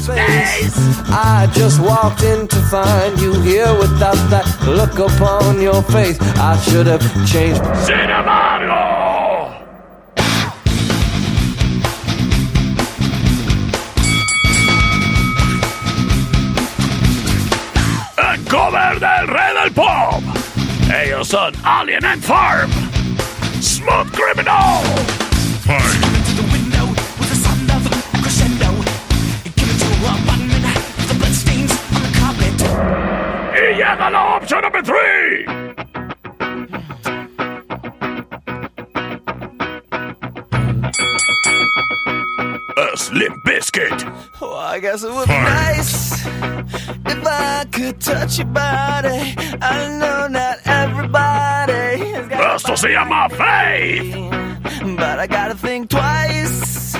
space. 0.04 0.74
I 1.08 1.48
just 1.52 1.80
walked 1.80 2.22
in 2.22 2.46
to 2.48 2.56
find 2.70 3.18
you 3.20 3.32
here 3.40 3.72
without 3.78 4.20
that 4.30 4.46
look 4.66 4.98
upon 4.98 5.60
your 5.60 5.82
face. 5.82 6.18
I 6.36 6.58
should 6.60 6.86
have 6.86 7.04
changed. 7.26 7.62
En 18.18 18.44
cover 18.44 18.98
del 19.00 19.26
rey 19.26 19.52
del 19.54 19.72
pop. 19.72 20.22
Ellos 20.92 21.28
son 21.28 21.54
Alien 21.64 22.04
and 22.04 22.22
Farm. 22.22 22.70
Smooth 23.60 24.12
Criminal. 24.12 24.82
Y 25.66 26.13
Yamala 33.74 34.36
option 34.36 34.60
number 34.60 34.82
three! 34.82 35.63
Slim 43.14 43.40
Biscuit. 43.44 44.04
Oh, 44.42 44.56
I 44.56 44.80
guess 44.80 45.04
it 45.04 45.12
would 45.12 45.28
be 45.28 45.34
nice 45.34 46.26
if 46.26 47.24
I 47.24 47.64
could 47.70 48.00
touch 48.00 48.38
your 48.38 48.48
body. 48.48 49.36
I 49.62 49.88
know 50.00 50.26
not 50.26 50.58
everybody 50.66 52.10
has 52.10 52.26
got 52.26 52.54
Esto 52.56 52.74
se 52.74 52.88
llama 52.92 53.28
Faith. 53.30 54.16
but 54.98 55.20
I 55.20 55.28
gotta 55.28 55.54
think 55.54 55.90
twice. 55.90 56.94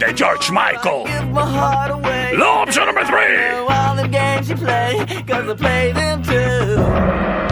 De 0.00 0.12
George 0.12 0.50
Michael. 0.50 1.04
Give 1.06 1.28
my 1.30 1.46
heart 1.48 1.92
away. 1.92 2.34
La 2.36 2.64
opción 2.64 2.88
número 2.88 3.06
3. 3.06 3.64
All 3.68 3.94
the 3.94 4.08
games 4.08 4.48
you 4.50 4.56
play, 4.56 4.98
cause 5.28 5.48
I 5.48 5.54
play 5.54 5.92
them 5.92 6.24
too. 6.24 7.51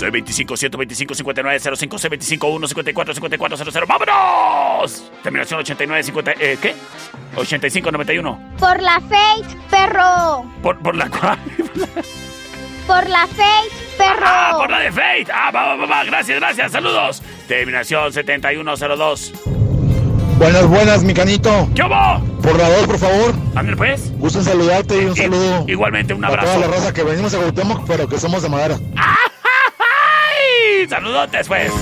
C25 0.00 0.56
125 0.56 1.14
59 1.14 1.76
05 1.76 1.96
C25 1.98 2.54
1 2.54 2.68
54 2.68 3.14
54 3.14 3.56
00. 3.70 3.86
¡Vámonos! 3.86 5.10
Terminación 5.22 5.60
89 5.60 6.02
50. 6.02 6.32
Eh, 6.40 6.58
¿Qué? 6.60 6.74
85 7.36 7.92
91. 7.92 8.54
Por 8.58 8.80
la 8.82 9.00
Faith, 9.00 9.46
perro. 9.70 10.44
¿Por, 10.62 10.78
por 10.80 10.96
la 10.96 11.08
cual? 11.10 11.38
Por 12.86 13.08
la 13.08 13.26
Faith, 13.26 13.72
perro. 13.98 14.24
¡Ah! 14.24 14.54
¡Por 14.58 14.70
la 14.70 14.80
de 14.80 14.90
Faith! 14.92 15.28
¡Ah, 15.32 15.50
va, 15.54 15.66
va, 15.66 15.76
va, 15.76 15.86
va! 15.86 16.04
Gracias, 16.04 16.40
gracias. 16.40 16.72
Saludos. 16.72 17.22
Terminación 17.46 18.12
7102. 18.12 19.32
Buenas, 20.38 20.66
buenas, 20.66 21.02
mi 21.04 21.12
canito. 21.12 21.68
¿Qué 21.74 21.82
hubo? 21.82 22.40
Por 22.40 22.56
la 22.56 22.70
dos, 22.70 22.86
por 22.86 22.98
favor. 22.98 23.34
Ándale, 23.54 23.76
pues. 23.76 24.10
Gusto 24.18 24.38
en 24.38 24.44
saludarte 24.46 25.02
y 25.02 25.04
un 25.04 25.14
saludo. 25.14 25.64
Igualmente, 25.68 26.14
un 26.14 26.24
A 26.24 26.28
abrazo. 26.28 26.54
toda 26.54 26.66
la 26.66 26.74
raza 26.74 26.94
que 26.94 27.02
venimos 27.04 27.34
a 27.34 27.38
Cuauhtémoc, 27.38 27.86
pero 27.86 28.08
que 28.08 28.18
somos 28.18 28.42
de 28.42 28.48
madera. 28.48 28.78
¡Ay! 28.96 29.29
Saludotes, 31.00 31.48
pues. 31.48 31.72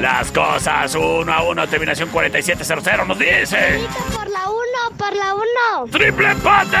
Las 0.00 0.30
cosas 0.30 0.94
uno 0.94 1.32
a 1.32 1.42
uno, 1.42 1.66
terminación 1.66 2.10
4700 2.10 3.08
nos 3.08 3.18
dice. 3.18 3.80
Por 4.14 4.30
la 4.30 4.48
uno, 4.48 4.96
por 4.96 5.12
la 5.16 5.34
uno. 5.34 5.90
¡Triple 5.90 6.30
empate! 6.30 6.76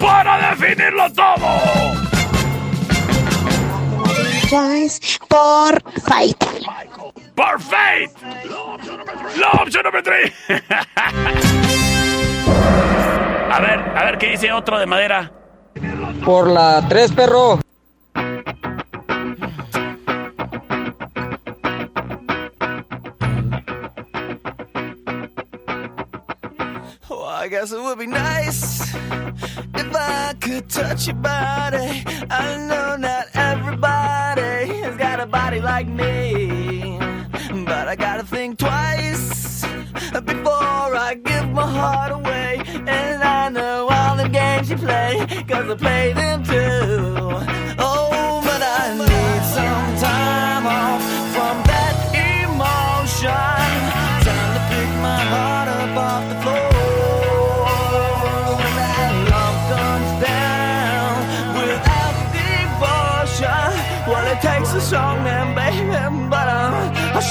¡Para 0.00 0.50
definirlo 0.50 1.12
todo! 1.12 1.36
por 5.28 5.80
Fight. 6.02 6.44
¡Por 7.36 7.60
Faith! 7.62 8.10
La 9.38 9.50
opción 9.62 9.84
número 9.84 10.02
3. 10.02 10.32
a 13.52 13.60
ver, 13.60 13.78
a 13.96 14.04
ver 14.06 14.18
qué 14.18 14.30
dice 14.30 14.52
otro 14.52 14.76
de 14.80 14.86
madera. 14.86 15.30
Por 16.24 16.48
la 16.48 16.84
3, 16.88 17.12
perro. 17.12 17.60
I 27.48 27.50
guess 27.50 27.72
it 27.72 27.80
would 27.80 27.98
be 27.98 28.06
nice 28.06 28.94
if 28.94 29.96
I 29.96 30.34
could 30.38 30.68
touch 30.68 31.06
your 31.06 31.16
body. 31.16 32.04
I 32.28 32.58
know 32.68 32.96
not 32.96 33.28
everybody 33.32 34.80
has 34.82 34.94
got 34.98 35.18
a 35.18 35.24
body 35.24 35.58
like 35.58 35.88
me. 35.88 36.98
But 37.64 37.88
I 37.88 37.96
gotta 37.96 38.22
think 38.24 38.58
twice 38.58 39.62
before 40.12 40.94
I 40.94 41.18
give 41.24 41.48
my 41.48 41.66
heart 41.66 42.12
away. 42.12 42.60
And 42.86 43.22
I 43.22 43.48
know 43.48 43.88
all 43.90 44.16
the 44.18 44.28
games 44.28 44.68
you 44.68 44.76
play, 44.76 45.26
cause 45.48 45.70
I 45.70 45.74
play 45.74 46.12
them 46.12 46.44
too. 46.44 47.57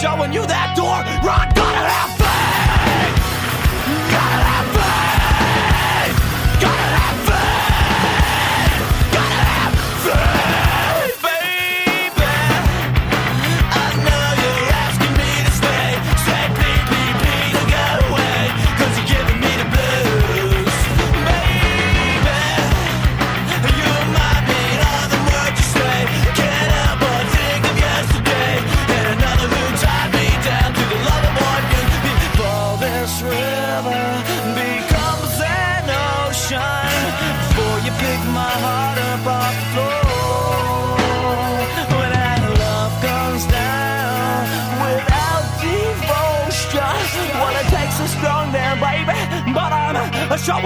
Showing 0.01 0.31
you 0.31 0.45
that 0.45 0.73
door. 0.75 1.01
Rock, 1.25 1.56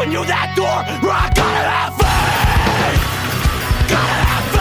Showing 0.02 0.14
you 0.14 0.26
that 0.26 0.54
door. 0.56 0.66
I 0.66 1.30
gotta 1.36 1.70
have 1.70 1.94
faith. 1.94 3.02
Gotta 3.88 4.02
have 4.02 4.52
faith. 4.52 4.61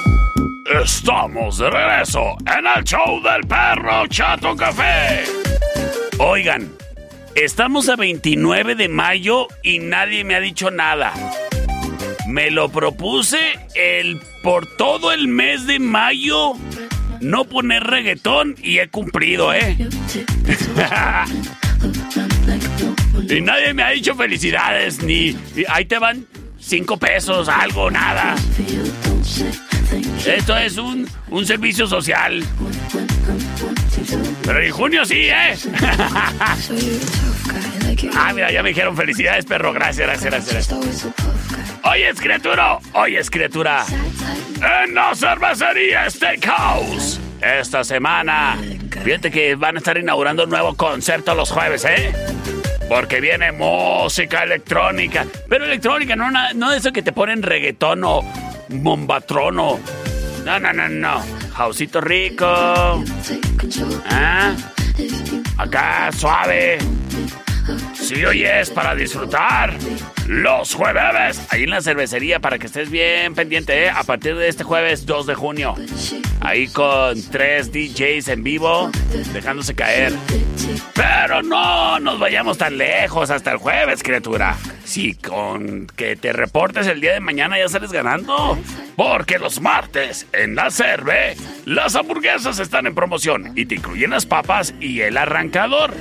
Estamos 0.79 1.57
de 1.57 1.69
regreso 1.69 2.37
en 2.45 2.65
el 2.65 2.83
show 2.85 3.21
del 3.21 3.45
perro 3.45 4.07
Chato 4.07 4.55
Café. 4.55 5.25
Oigan, 6.17 6.71
estamos 7.35 7.89
a 7.89 7.97
29 7.97 8.75
de 8.75 8.87
mayo 8.87 9.47
y 9.63 9.79
nadie 9.79 10.23
me 10.23 10.35
ha 10.35 10.39
dicho 10.39 10.71
nada. 10.71 11.13
Me 12.27 12.51
lo 12.51 12.69
propuse 12.69 13.39
el 13.75 14.21
por 14.43 14.65
todo 14.77 15.11
el 15.11 15.27
mes 15.27 15.67
de 15.67 15.79
mayo 15.79 16.53
no 17.19 17.45
poner 17.45 17.83
reggaetón 17.83 18.55
y 18.63 18.79
he 18.79 18.87
cumplido, 18.89 19.53
¿eh? 19.53 19.75
y 23.29 23.41
nadie 23.41 23.73
me 23.73 23.83
ha 23.83 23.89
dicho 23.89 24.15
felicidades 24.15 25.03
ni 25.03 25.37
ahí 25.67 25.85
te 25.85 25.99
van 25.99 26.25
cinco 26.61 26.97
pesos, 26.97 27.49
algo, 27.49 27.89
nada. 27.91 28.35
Esto 30.25 30.57
es 30.57 30.77
un, 30.77 31.07
un 31.29 31.45
servicio 31.45 31.87
social. 31.87 32.43
Pero 34.43 34.59
en 34.61 34.71
junio 34.71 35.05
sí, 35.05 35.27
¿eh? 35.27 35.55
ah, 38.15 38.31
mira, 38.33 38.51
ya 38.51 38.63
me 38.63 38.69
dijeron 38.69 38.95
felicidades, 38.95 39.45
perro. 39.45 39.73
Gracias, 39.73 40.07
gracias, 40.07 40.47
gracias. 40.47 40.75
Oye, 41.83 42.13
criatura. 42.13 42.79
Oye, 42.93 43.21
criatura. 43.29 43.85
En 44.85 44.93
la 44.93 45.15
cervecería 45.15 46.09
Steakhouse. 46.09 47.19
Esta 47.41 47.83
semana. 47.83 48.57
Fíjate 49.03 49.31
que 49.31 49.55
van 49.55 49.75
a 49.75 49.79
estar 49.79 49.97
inaugurando 49.97 50.43
un 50.43 50.49
nuevo 50.51 50.75
concepto 50.75 51.33
los 51.33 51.49
jueves, 51.51 51.85
¿eh? 51.85 52.13
Porque 52.91 53.21
viene 53.21 53.53
música 53.53 54.43
electrónica. 54.43 55.25
Pero 55.47 55.63
electrónica, 55.63 56.13
no, 56.17 56.29
no 56.29 56.71
de 56.71 56.77
eso 56.77 56.91
que 56.91 57.01
te 57.01 57.13
ponen 57.13 57.41
reggaetón 57.41 58.03
o 58.03 58.21
bombatrono. 58.67 59.79
No, 60.43 60.59
no, 60.59 60.73
no, 60.73 60.89
no. 60.89 61.21
Jausito 61.53 62.01
rico. 62.01 62.45
¿Ah? 64.09 64.53
Acá, 65.57 66.11
suave. 66.11 66.79
Sí, 67.93 68.25
oyes, 68.25 68.69
para 68.69 68.95
disfrutar. 68.95 69.73
Los 70.27 70.73
jueves. 70.73 71.45
Ahí 71.49 71.63
en 71.63 71.69
la 71.69 71.81
cervecería 71.81 72.39
para 72.39 72.57
que 72.57 72.67
estés 72.67 72.89
bien 72.89 73.35
pendiente, 73.35 73.85
¿eh? 73.85 73.89
A 73.89 74.03
partir 74.03 74.35
de 74.35 74.47
este 74.47 74.63
jueves 74.63 75.05
2 75.05 75.27
de 75.27 75.35
junio. 75.35 75.75
Ahí 76.39 76.67
con 76.67 77.21
tres 77.29 77.71
DJs 77.71 78.29
en 78.29 78.43
vivo, 78.43 78.89
dejándose 79.33 79.75
caer. 79.75 80.13
Pero 80.93 81.43
no 81.43 81.99
nos 81.99 82.19
vayamos 82.19 82.57
tan 82.57 82.77
lejos 82.77 83.29
hasta 83.29 83.51
el 83.51 83.57
jueves, 83.57 84.03
criatura. 84.03 84.57
Si 84.83 85.15
con 85.15 85.87
que 85.87 86.15
te 86.15 86.33
reportes 86.33 86.87
el 86.87 87.01
día 87.01 87.13
de 87.13 87.19
mañana 87.19 87.57
ya 87.57 87.67
sales 87.67 87.91
ganando. 87.91 88.57
Porque 88.95 89.39
los 89.39 89.61
martes 89.61 90.27
en 90.33 90.55
la 90.55 90.71
Cerve, 90.71 91.35
las 91.65 91.95
hamburguesas 91.95 92.59
están 92.59 92.87
en 92.87 92.95
promoción 92.95 93.53
y 93.55 93.65
te 93.65 93.75
incluyen 93.75 94.11
las 94.11 94.25
papas 94.25 94.73
y 94.79 95.01
el 95.01 95.17
arrancador. 95.17 95.93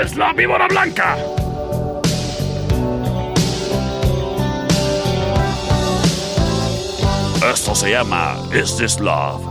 Es 0.02 0.16
la 0.16 0.32
víbora 0.32 0.68
blanca. 0.70 1.18
Esto 7.44 7.74
se 7.74 7.90
llama 7.90 8.38
Is 8.54 8.78
This 8.78 9.00
Love? 9.00 9.42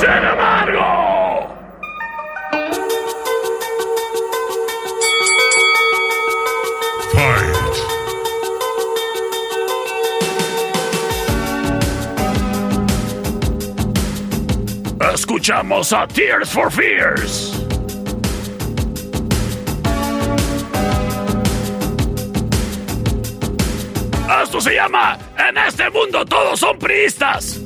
Sin 0.00 0.10
embargo. 0.10 1.04
Escuchamos 15.12 15.92
a 15.92 16.06
Tears 16.06 16.48
for 16.48 16.70
Fears. 16.70 17.63
Esto 24.54 24.70
se 24.70 24.76
llama 24.76 25.18
En 25.36 25.58
este 25.58 25.90
mundo 25.90 26.24
todos 26.24 26.60
son 26.60 26.78
priistas. 26.78 27.58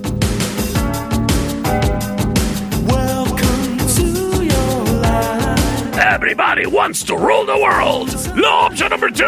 Everybody 6.00 6.64
wants 6.64 7.04
to 7.04 7.14
rule 7.14 7.44
the 7.44 7.58
world. 7.58 8.08
La 8.38 8.68
option 8.68 8.88
number 8.88 9.10
two. 9.10 9.26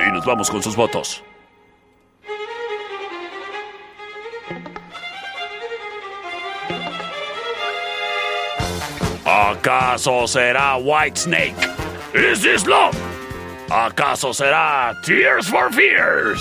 Y 0.00 0.12
nos 0.12 0.26
vamos 0.26 0.50
con 0.50 0.60
sus 0.64 0.74
votos. 0.74 1.22
¿Acaso 9.58 10.28
será 10.28 10.76
White 10.76 11.18
Snake? 11.18 11.56
¿Is 12.14 12.40
this 12.42 12.64
love? 12.64 12.94
¿Acaso 13.68 14.32
será 14.32 14.94
Tears 15.02 15.48
for 15.48 15.68
Fears? 15.72 16.40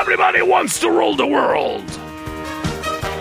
Everybody 0.00 0.42
wants 0.42 0.80
to 0.80 0.90
rule 0.90 1.14
the 1.16 1.24
world. 1.24 1.84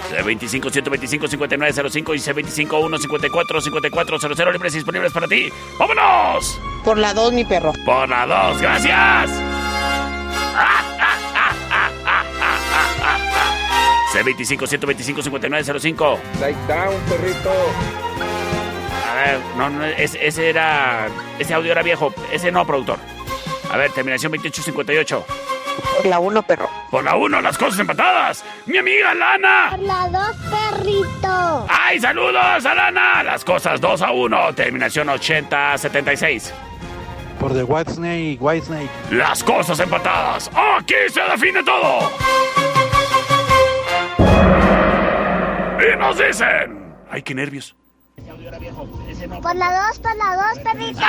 C25 0.10 0.72
125 0.72 1.28
5905 1.28 2.16
y 2.16 2.18
C25 2.18 2.80
154 2.97 3.62
5400 3.62 4.54
libres 4.54 4.74
y 4.74 4.78
disponibles 4.78 5.12
para 5.12 5.28
ti. 5.28 5.50
¡Vámonos! 5.78 6.60
Por 6.84 6.97
la 6.97 7.14
2, 7.14 7.34
mi 7.34 7.45
perro. 7.45 7.72
Por 7.86 8.10
la 8.10 8.26
2, 8.26 8.62
gracias. 8.64 9.30
C25 14.12 14.68
125 14.68 15.22
5905. 15.22 16.20
Like 16.41 16.58
down, 16.68 16.95
perrito. 17.08 18.09
A 19.20 19.24
ver, 19.24 19.39
no, 19.57 19.70
no, 19.70 19.84
ese, 19.84 20.26
ese 20.26 20.49
era. 20.49 21.09
Ese 21.39 21.53
audio 21.53 21.74
era 21.74 21.84
viejo. 21.84 22.13
Ese 22.32 22.53
no, 22.53 22.65
productor. 22.65 22.97
A 23.70 23.76
ver, 23.76 23.91
terminación 23.91 24.32
2858. 24.32 25.26
Por 25.97 26.05
la 26.05 26.20
1, 26.20 26.41
perro. 26.43 26.70
Por 26.89 27.03
la 27.03 27.17
1, 27.17 27.41
las 27.41 27.57
cosas 27.57 27.80
empatadas. 27.80 28.45
Mi 28.65 28.78
amiga 28.78 29.13
Lana. 29.13 29.72
Por 29.72 29.80
la 29.80 30.07
dos, 30.07 30.36
perrito. 30.49 31.65
¡Ay, 31.67 31.99
saludos 31.99 32.65
a 32.65 32.76
Lana! 32.76 33.24
Las 33.24 33.43
cosas 33.43 33.82
2 33.82 34.01
a 34.01 34.11
1. 34.11 34.53
Terminación 34.55 35.09
8076. 35.09 36.53
Por 37.39 37.53
The 37.53 37.63
White 37.63 37.91
Snake, 37.91 38.38
White 38.39 38.67
Snake. 38.67 38.89
Las 39.11 39.43
cosas 39.43 39.80
empatadas. 39.82 40.49
Aquí 40.78 40.95
se 41.09 41.22
define 41.22 41.61
todo. 41.63 42.09
Y 45.80 45.97
nos 45.97 46.17
dicen. 46.17 46.95
Ay, 47.09 47.22
qué 47.22 47.36
nervios. 47.36 47.76
Por 49.38 49.55
la 49.55 49.88
dos, 49.88 49.99
por 49.99 50.15
la 50.17 50.36
dos, 50.36 50.59
perrito. 50.63 51.01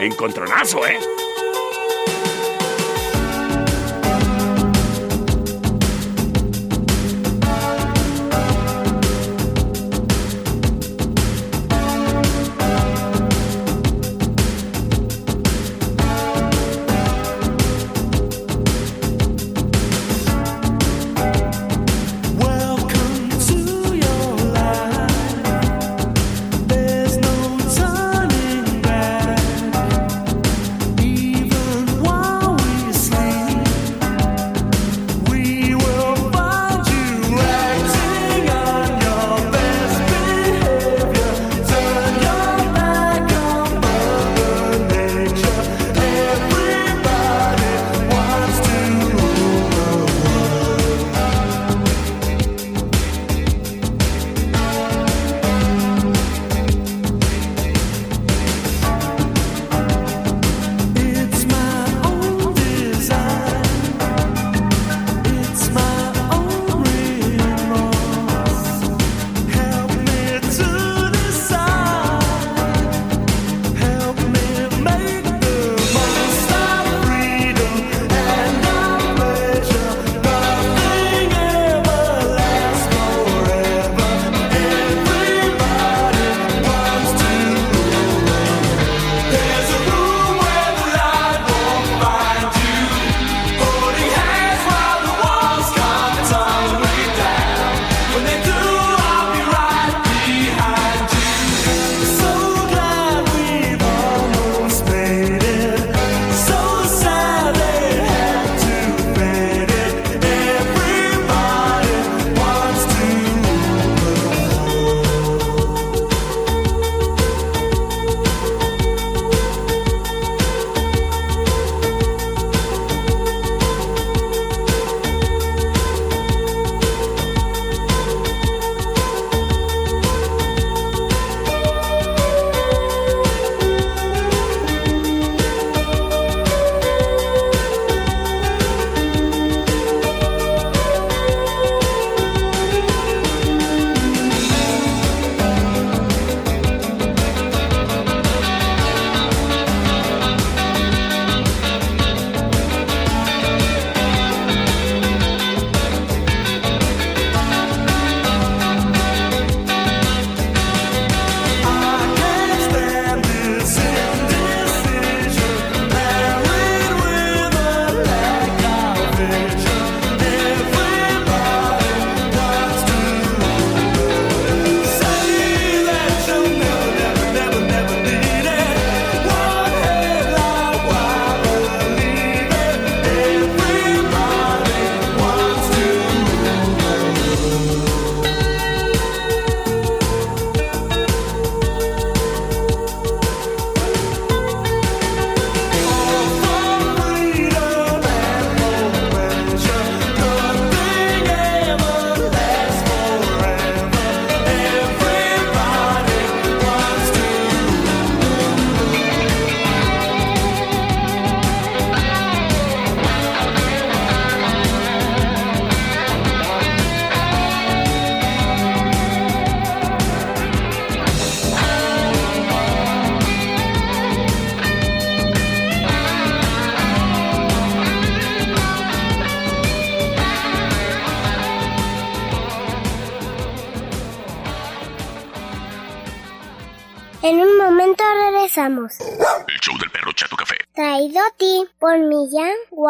Encontronazo, 0.00 0.86
¿eh? 0.86 0.98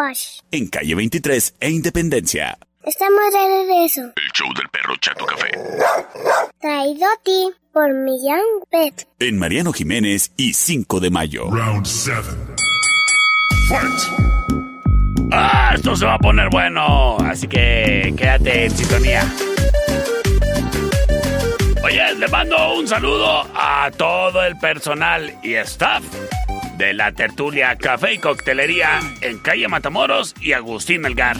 Wash. 0.06 0.40
En 0.52 0.68
calle 0.68 0.94
23 0.94 1.54
e 1.60 1.70
Independencia. 1.70 2.58
Estamos 2.84 3.32
de 3.32 3.38
regreso. 3.38 4.00
El 4.14 4.32
show 4.32 4.48
del 4.54 4.68
perro 4.68 4.94
Chato 5.00 5.26
Café. 5.26 5.50
Traído 6.60 7.06
a 7.06 7.22
ti 7.24 7.50
por 7.72 7.92
Millán 7.92 8.40
Pet. 8.70 9.08
En 9.18 9.38
Mariano 9.38 9.72
Jiménez 9.72 10.30
y 10.36 10.54
5 10.54 11.00
de 11.00 11.10
mayo. 11.10 11.50
Round 11.50 11.84
7. 11.84 12.20
Ah, 15.32 15.72
esto 15.74 15.96
se 15.96 16.04
va 16.04 16.14
a 16.14 16.18
poner 16.18 16.48
bueno. 16.50 17.16
Así 17.18 17.48
que 17.48 18.14
quédate 18.16 18.66
en 18.66 18.70
sintonía. 18.70 19.34
Oye, 21.82 22.14
le 22.14 22.28
mando 22.28 22.78
un 22.78 22.86
saludo 22.86 23.44
a 23.54 23.90
todo 23.96 24.44
el 24.44 24.56
personal 24.56 25.36
y 25.42 25.54
staff 25.54 26.04
de 26.76 26.92
la 26.92 27.12
tertulia 27.12 27.76
Café 27.76 28.14
y 28.14 28.18
Coctelería 28.18 29.00
en 29.20 29.38
calle 29.38 29.68
Matamoros 29.68 30.34
y 30.40 30.52
Agustín 30.52 31.00
Melgar. 31.00 31.36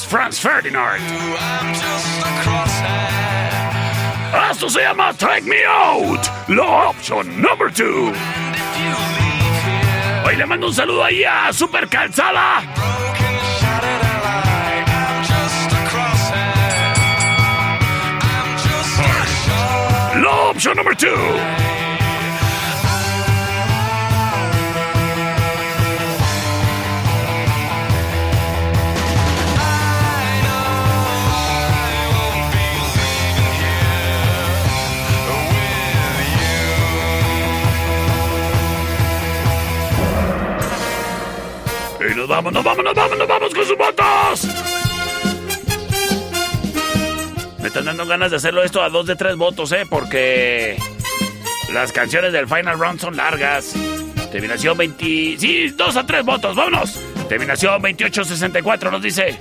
Franz 0.09 0.41
Ferdinand. 0.41 1.03
Esto 4.51 4.71
se 4.71 4.81
llama 4.81 5.13
Take 5.13 5.43
Me 5.43 5.67
Out, 5.67 6.31
la 6.49 6.89
option 6.89 7.27
number 7.43 7.71
2. 7.71 8.13
Hoy 10.25 10.37
le 10.37 10.47
mando 10.47 10.69
un 10.69 10.75
saludo 10.75 11.05
ahí 11.05 11.25
a 11.25 11.53
Super 11.53 11.87
Calzada. 11.89 12.63
La 20.15 20.31
option 20.49 20.75
number 20.75 20.95
2. 20.97 21.58
Nos 42.19 42.29
vamos, 42.29 42.53
nos 42.53 42.65
vamos, 42.65 42.85
nos 42.85 42.95
vamos, 42.95 43.19
nos 43.19 43.29
vamos 43.29 43.55
con 43.55 43.65
sus 43.65 43.79
votos. 43.79 44.49
Me 47.61 47.69
están 47.69 47.85
dando 47.85 48.07
ganas 48.07 48.31
de 48.33 48.39
hacerlo 48.39 48.63
esto 48.65 48.83
a 48.83 48.89
dos 48.89 49.07
de 49.07 49.15
tres 49.15 49.37
votos, 49.37 49.71
¿eh? 49.73 49.85
Porque 49.89 50.77
las 51.73 51.93
canciones 51.93 52.33
del 52.33 52.49
Final 52.49 52.79
Round 52.79 53.01
son 53.01 53.17
largas. 53.17 53.75
Terminación 54.33 54.77
20... 54.77 55.05
Sí, 55.39 55.69
dos 55.77 55.97
a 55.97 56.05
tres 56.07 56.25
votos, 56.25 56.57
vámonos. 56.57 56.99
Terminación 57.29 57.81
2864 57.81 58.91
nos 58.91 59.03
dice. 59.03 59.39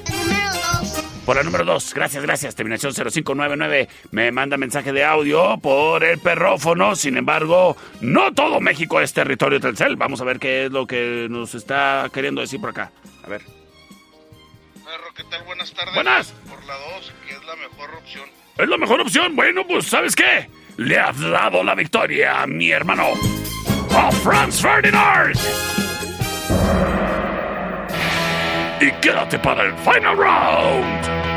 Por 1.28 1.36
la 1.36 1.44
número 1.44 1.66
2, 1.66 1.94
gracias, 1.94 2.24
gracias. 2.24 2.56
Terminación 2.56 2.94
0599 2.94 3.90
me 4.12 4.32
manda 4.32 4.56
mensaje 4.56 4.94
de 4.94 5.04
audio 5.04 5.58
por 5.58 6.06
el 6.06 6.20
perrófono. 6.20 6.96
Sin 6.96 7.18
embargo, 7.18 7.76
no 8.00 8.34
todo 8.34 8.62
México 8.62 9.02
es 9.02 9.12
territorio 9.12 9.60
Telcel. 9.60 9.98
Vamos 9.98 10.22
a 10.22 10.24
ver 10.24 10.40
qué 10.40 10.68
es 10.68 10.72
lo 10.72 10.88
que 10.88 11.28
nos 11.30 11.54
está 11.54 12.10
queriendo 12.14 12.40
decir 12.40 12.62
por 12.62 12.70
acá. 12.70 12.94
A 13.26 13.28
ver. 13.28 13.42
Perro, 13.42 15.14
¿qué 15.18 15.24
tal? 15.26 15.44
Buenas 15.44 15.74
tardes. 15.74 15.96
Buenas. 15.96 16.34
Por 16.50 16.64
la 16.64 16.76
2, 16.96 17.14
que 17.28 17.34
es 17.34 17.46
la 17.46 17.56
mejor 17.58 17.94
opción. 17.96 18.30
¿Es 18.58 18.70
la 18.70 18.78
mejor 18.78 19.02
opción? 19.02 19.36
Bueno, 19.36 19.68
pues, 19.68 19.86
¿sabes 19.86 20.16
qué? 20.16 20.50
Le 20.78 20.98
has 20.98 21.20
dado 21.20 21.62
la 21.62 21.76
victoria 21.76 22.42
a 22.42 22.48
mi 22.48 22.72
hermano. 22.72 23.04
A 23.94 24.10
Franz 24.14 24.62
Ferdinand. 24.62 25.36
Y 28.80 28.92
quédate 29.02 29.40
para 29.40 29.64
el 29.64 29.74
final 29.78 30.16
round. 30.16 31.37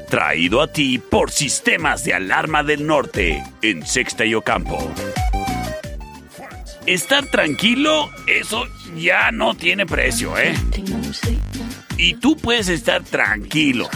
Traído 0.11 0.59
a 0.59 0.67
ti 0.67 0.99
por 0.99 1.31
Sistemas 1.31 2.03
de 2.03 2.13
Alarma 2.13 2.63
del 2.63 2.85
Norte, 2.85 3.41
en 3.61 3.87
Sexta 3.87 4.25
y 4.25 4.33
Ocampo. 4.33 4.93
Estar 6.85 7.27
tranquilo, 7.27 8.09
eso 8.27 8.67
ya 8.97 9.31
no 9.31 9.55
tiene 9.55 9.85
precio, 9.85 10.37
¿eh? 10.37 10.53
Y 11.95 12.15
tú 12.15 12.35
puedes 12.35 12.67
estar 12.67 13.05
tranquilo, 13.05 13.87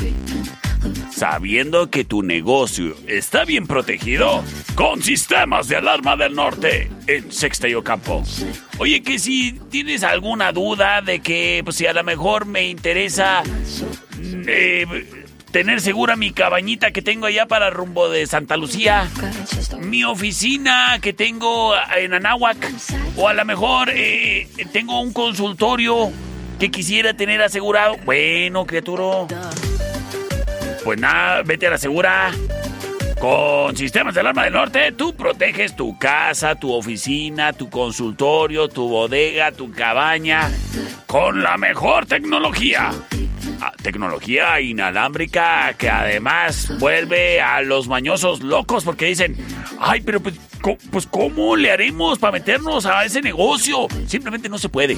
sabiendo 1.12 1.90
que 1.90 2.06
tu 2.06 2.24
negocio 2.24 2.96
está 3.08 3.44
bien 3.44 3.68
protegido 3.68 4.42
con 4.76 5.04
sistemas 5.04 5.68
de 5.68 5.76
alarma 5.76 6.16
del 6.16 6.34
norte 6.34 6.90
en 7.08 7.30
Sexta 7.30 7.68
y 7.68 7.74
Ocampo. 7.74 8.24
Oye, 8.78 9.04
que 9.04 9.20
si 9.20 9.60
tienes 9.70 10.02
alguna 10.02 10.54
duda 10.54 11.02
de 11.02 11.20
que 11.20 11.60
pues, 11.66 11.76
si 11.76 11.88
a 11.88 11.92
lo 11.92 12.06
mejor 12.06 12.46
me 12.46 12.70
interesa 12.70 13.44
eh, 14.48 14.86
tener 15.52 15.82
segura 15.82 16.16
mi 16.16 16.32
cabañita 16.32 16.92
que 16.92 17.02
tengo 17.02 17.28
allá 17.28 17.46
para 17.46 17.70
rumbo 17.70 18.10
de 18.10 18.28
Santa 18.28 18.58
Lucía, 18.58 19.10
mi 19.80 20.04
oficina 20.04 21.00
que 21.02 21.14
tengo 21.14 21.74
en 21.98 22.14
Anáhuac, 22.14 22.58
o 23.16 23.28
a 23.28 23.34
lo 23.34 23.46
mejor 23.46 23.90
eh, 23.94 24.48
tengo 24.74 25.00
un 25.02 25.14
consultorio 25.14 26.12
que 26.60 26.72
quisiera 26.72 27.14
tener 27.14 27.42
asegurado. 27.42 27.98
Bueno, 28.06 28.66
criatura. 28.66 29.28
Pues 30.84 31.00
nada, 31.00 31.42
vete 31.44 31.68
a 31.68 31.72
la 31.72 31.78
segura. 31.78 32.32
Con 33.20 33.76
Sistemas 33.76 34.14
de 34.14 34.20
Alarma 34.20 34.44
del 34.44 34.54
Norte, 34.54 34.92
tú 34.92 35.16
proteges 35.16 35.76
tu 35.76 35.98
casa, 35.98 36.56
tu 36.56 36.72
oficina, 36.72 37.54
tu 37.54 37.70
consultorio, 37.70 38.68
tu 38.68 38.88
bodega, 38.90 39.52
tu 39.52 39.72
cabaña, 39.72 40.52
con 41.08 41.42
la 41.42 41.58
mejor 41.58 42.06
tecnología. 42.06 42.92
Tecnología 43.82 44.60
inalámbrica 44.62 45.74
que 45.78 45.90
además 45.90 46.72
vuelve 46.80 47.42
a 47.42 47.62
los 47.62 47.88
mañosos 47.88 48.42
locos 48.42 48.84
porque 48.84 49.06
dicen, 49.06 49.36
ay, 49.80 50.02
pero 50.02 50.20
pues, 50.20 50.36
pues 50.74 51.06
¿cómo 51.06 51.56
le 51.56 51.72
haremos 51.72 52.20
para 52.20 52.34
meternos 52.34 52.86
a 52.86 53.06
ese 53.06 53.22
negocio? 53.22 53.88
Simplemente 54.08 54.50
no 54.50 54.58
se 54.58 54.70
puede. 54.70 54.98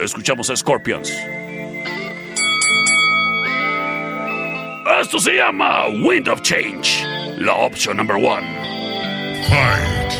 Escuchamos 0.00 0.48
a 0.48 0.56
Scorpions. 0.56 1.12
Esto 4.98 5.18
se 5.18 5.36
llama 5.36 5.88
Wind 6.02 6.26
of 6.28 6.40
Change. 6.40 7.04
La 7.38 7.52
opción 7.54 7.98
number 7.98 8.16
one. 8.16 8.42
Fight. 9.48 10.12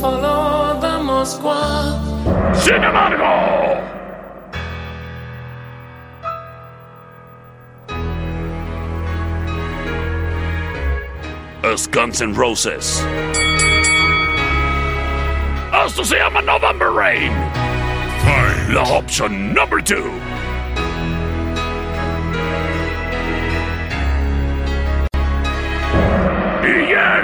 Follow 0.00 0.80
the 0.80 0.98
Moskwa. 1.02 2.54
Sin 2.54 2.82
embargo. 2.82 3.82
Es 11.64 11.86
Guns 11.86 12.22
N' 12.22 12.34
Roses. 12.34 13.04
Esto 15.86 16.02
se 16.02 16.16
llama 16.16 16.40
November 16.40 16.90
Rain. 16.90 17.63
La 18.68 18.82
option 18.82 19.52
number 19.52 19.80
two. 19.80 20.20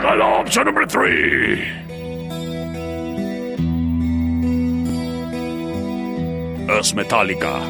Llega 0.01 0.15
la 0.17 0.41
opción 0.41 0.65
number 0.65 0.87
three. 0.87 1.63
Es 6.79 6.95
Metallica. 6.95 7.61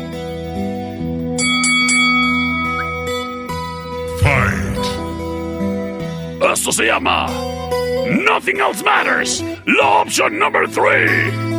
Fight. 4.23 4.85
Esto 6.53 6.73
se 6.73 6.87
llama 6.87 7.27
Nothing 8.07 8.61
Else 8.61 8.85
Matters. 8.85 9.45
La 9.67 10.03
opción 10.03 10.39
number 10.39 10.69
three. 10.69 11.50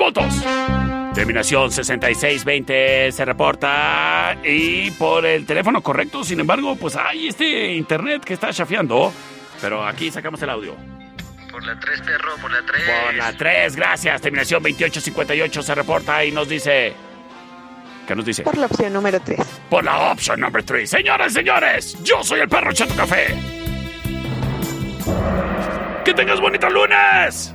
Votos. 0.00 0.34
Terminación 1.14 1.70
6620 1.70 3.12
se 3.12 3.24
reporta 3.24 4.36
y 4.42 4.90
por 4.92 5.26
el 5.26 5.44
teléfono 5.44 5.82
correcto, 5.82 6.24
sin 6.24 6.40
embargo, 6.40 6.76
pues 6.76 6.96
hay 6.96 7.28
este 7.28 7.72
internet 7.74 8.24
que 8.24 8.34
está 8.34 8.52
chafeando. 8.52 9.12
Pero 9.60 9.86
aquí 9.86 10.10
sacamos 10.10 10.40
el 10.42 10.50
audio. 10.50 10.74
Por 11.50 11.64
la 11.64 11.78
3, 11.78 12.00
perro, 12.00 12.36
por 12.40 12.50
la 12.50 12.62
3. 12.64 12.82
Por 12.84 13.14
la 13.14 13.32
3, 13.36 13.76
gracias. 13.76 14.22
Terminación 14.22 14.62
2858 14.62 15.62
se 15.62 15.74
reporta 15.74 16.24
y 16.24 16.32
nos 16.32 16.48
dice... 16.48 16.94
¿Qué 18.06 18.16
nos 18.16 18.24
dice? 18.24 18.42
Por 18.42 18.56
la 18.56 18.66
opción 18.66 18.92
número 18.92 19.20
3. 19.20 19.38
Por 19.68 19.84
la 19.84 20.12
opción 20.12 20.40
number 20.40 20.62
3. 20.62 20.88
Señores, 20.88 21.32
señores, 21.32 22.02
yo 22.02 22.24
soy 22.24 22.40
el 22.40 22.48
perro 22.48 22.72
Chato 22.72 22.94
Café. 22.96 23.36
¡Que 26.04 26.14
tengas 26.14 26.40
bonito 26.40 26.70
lunes! 26.70 27.54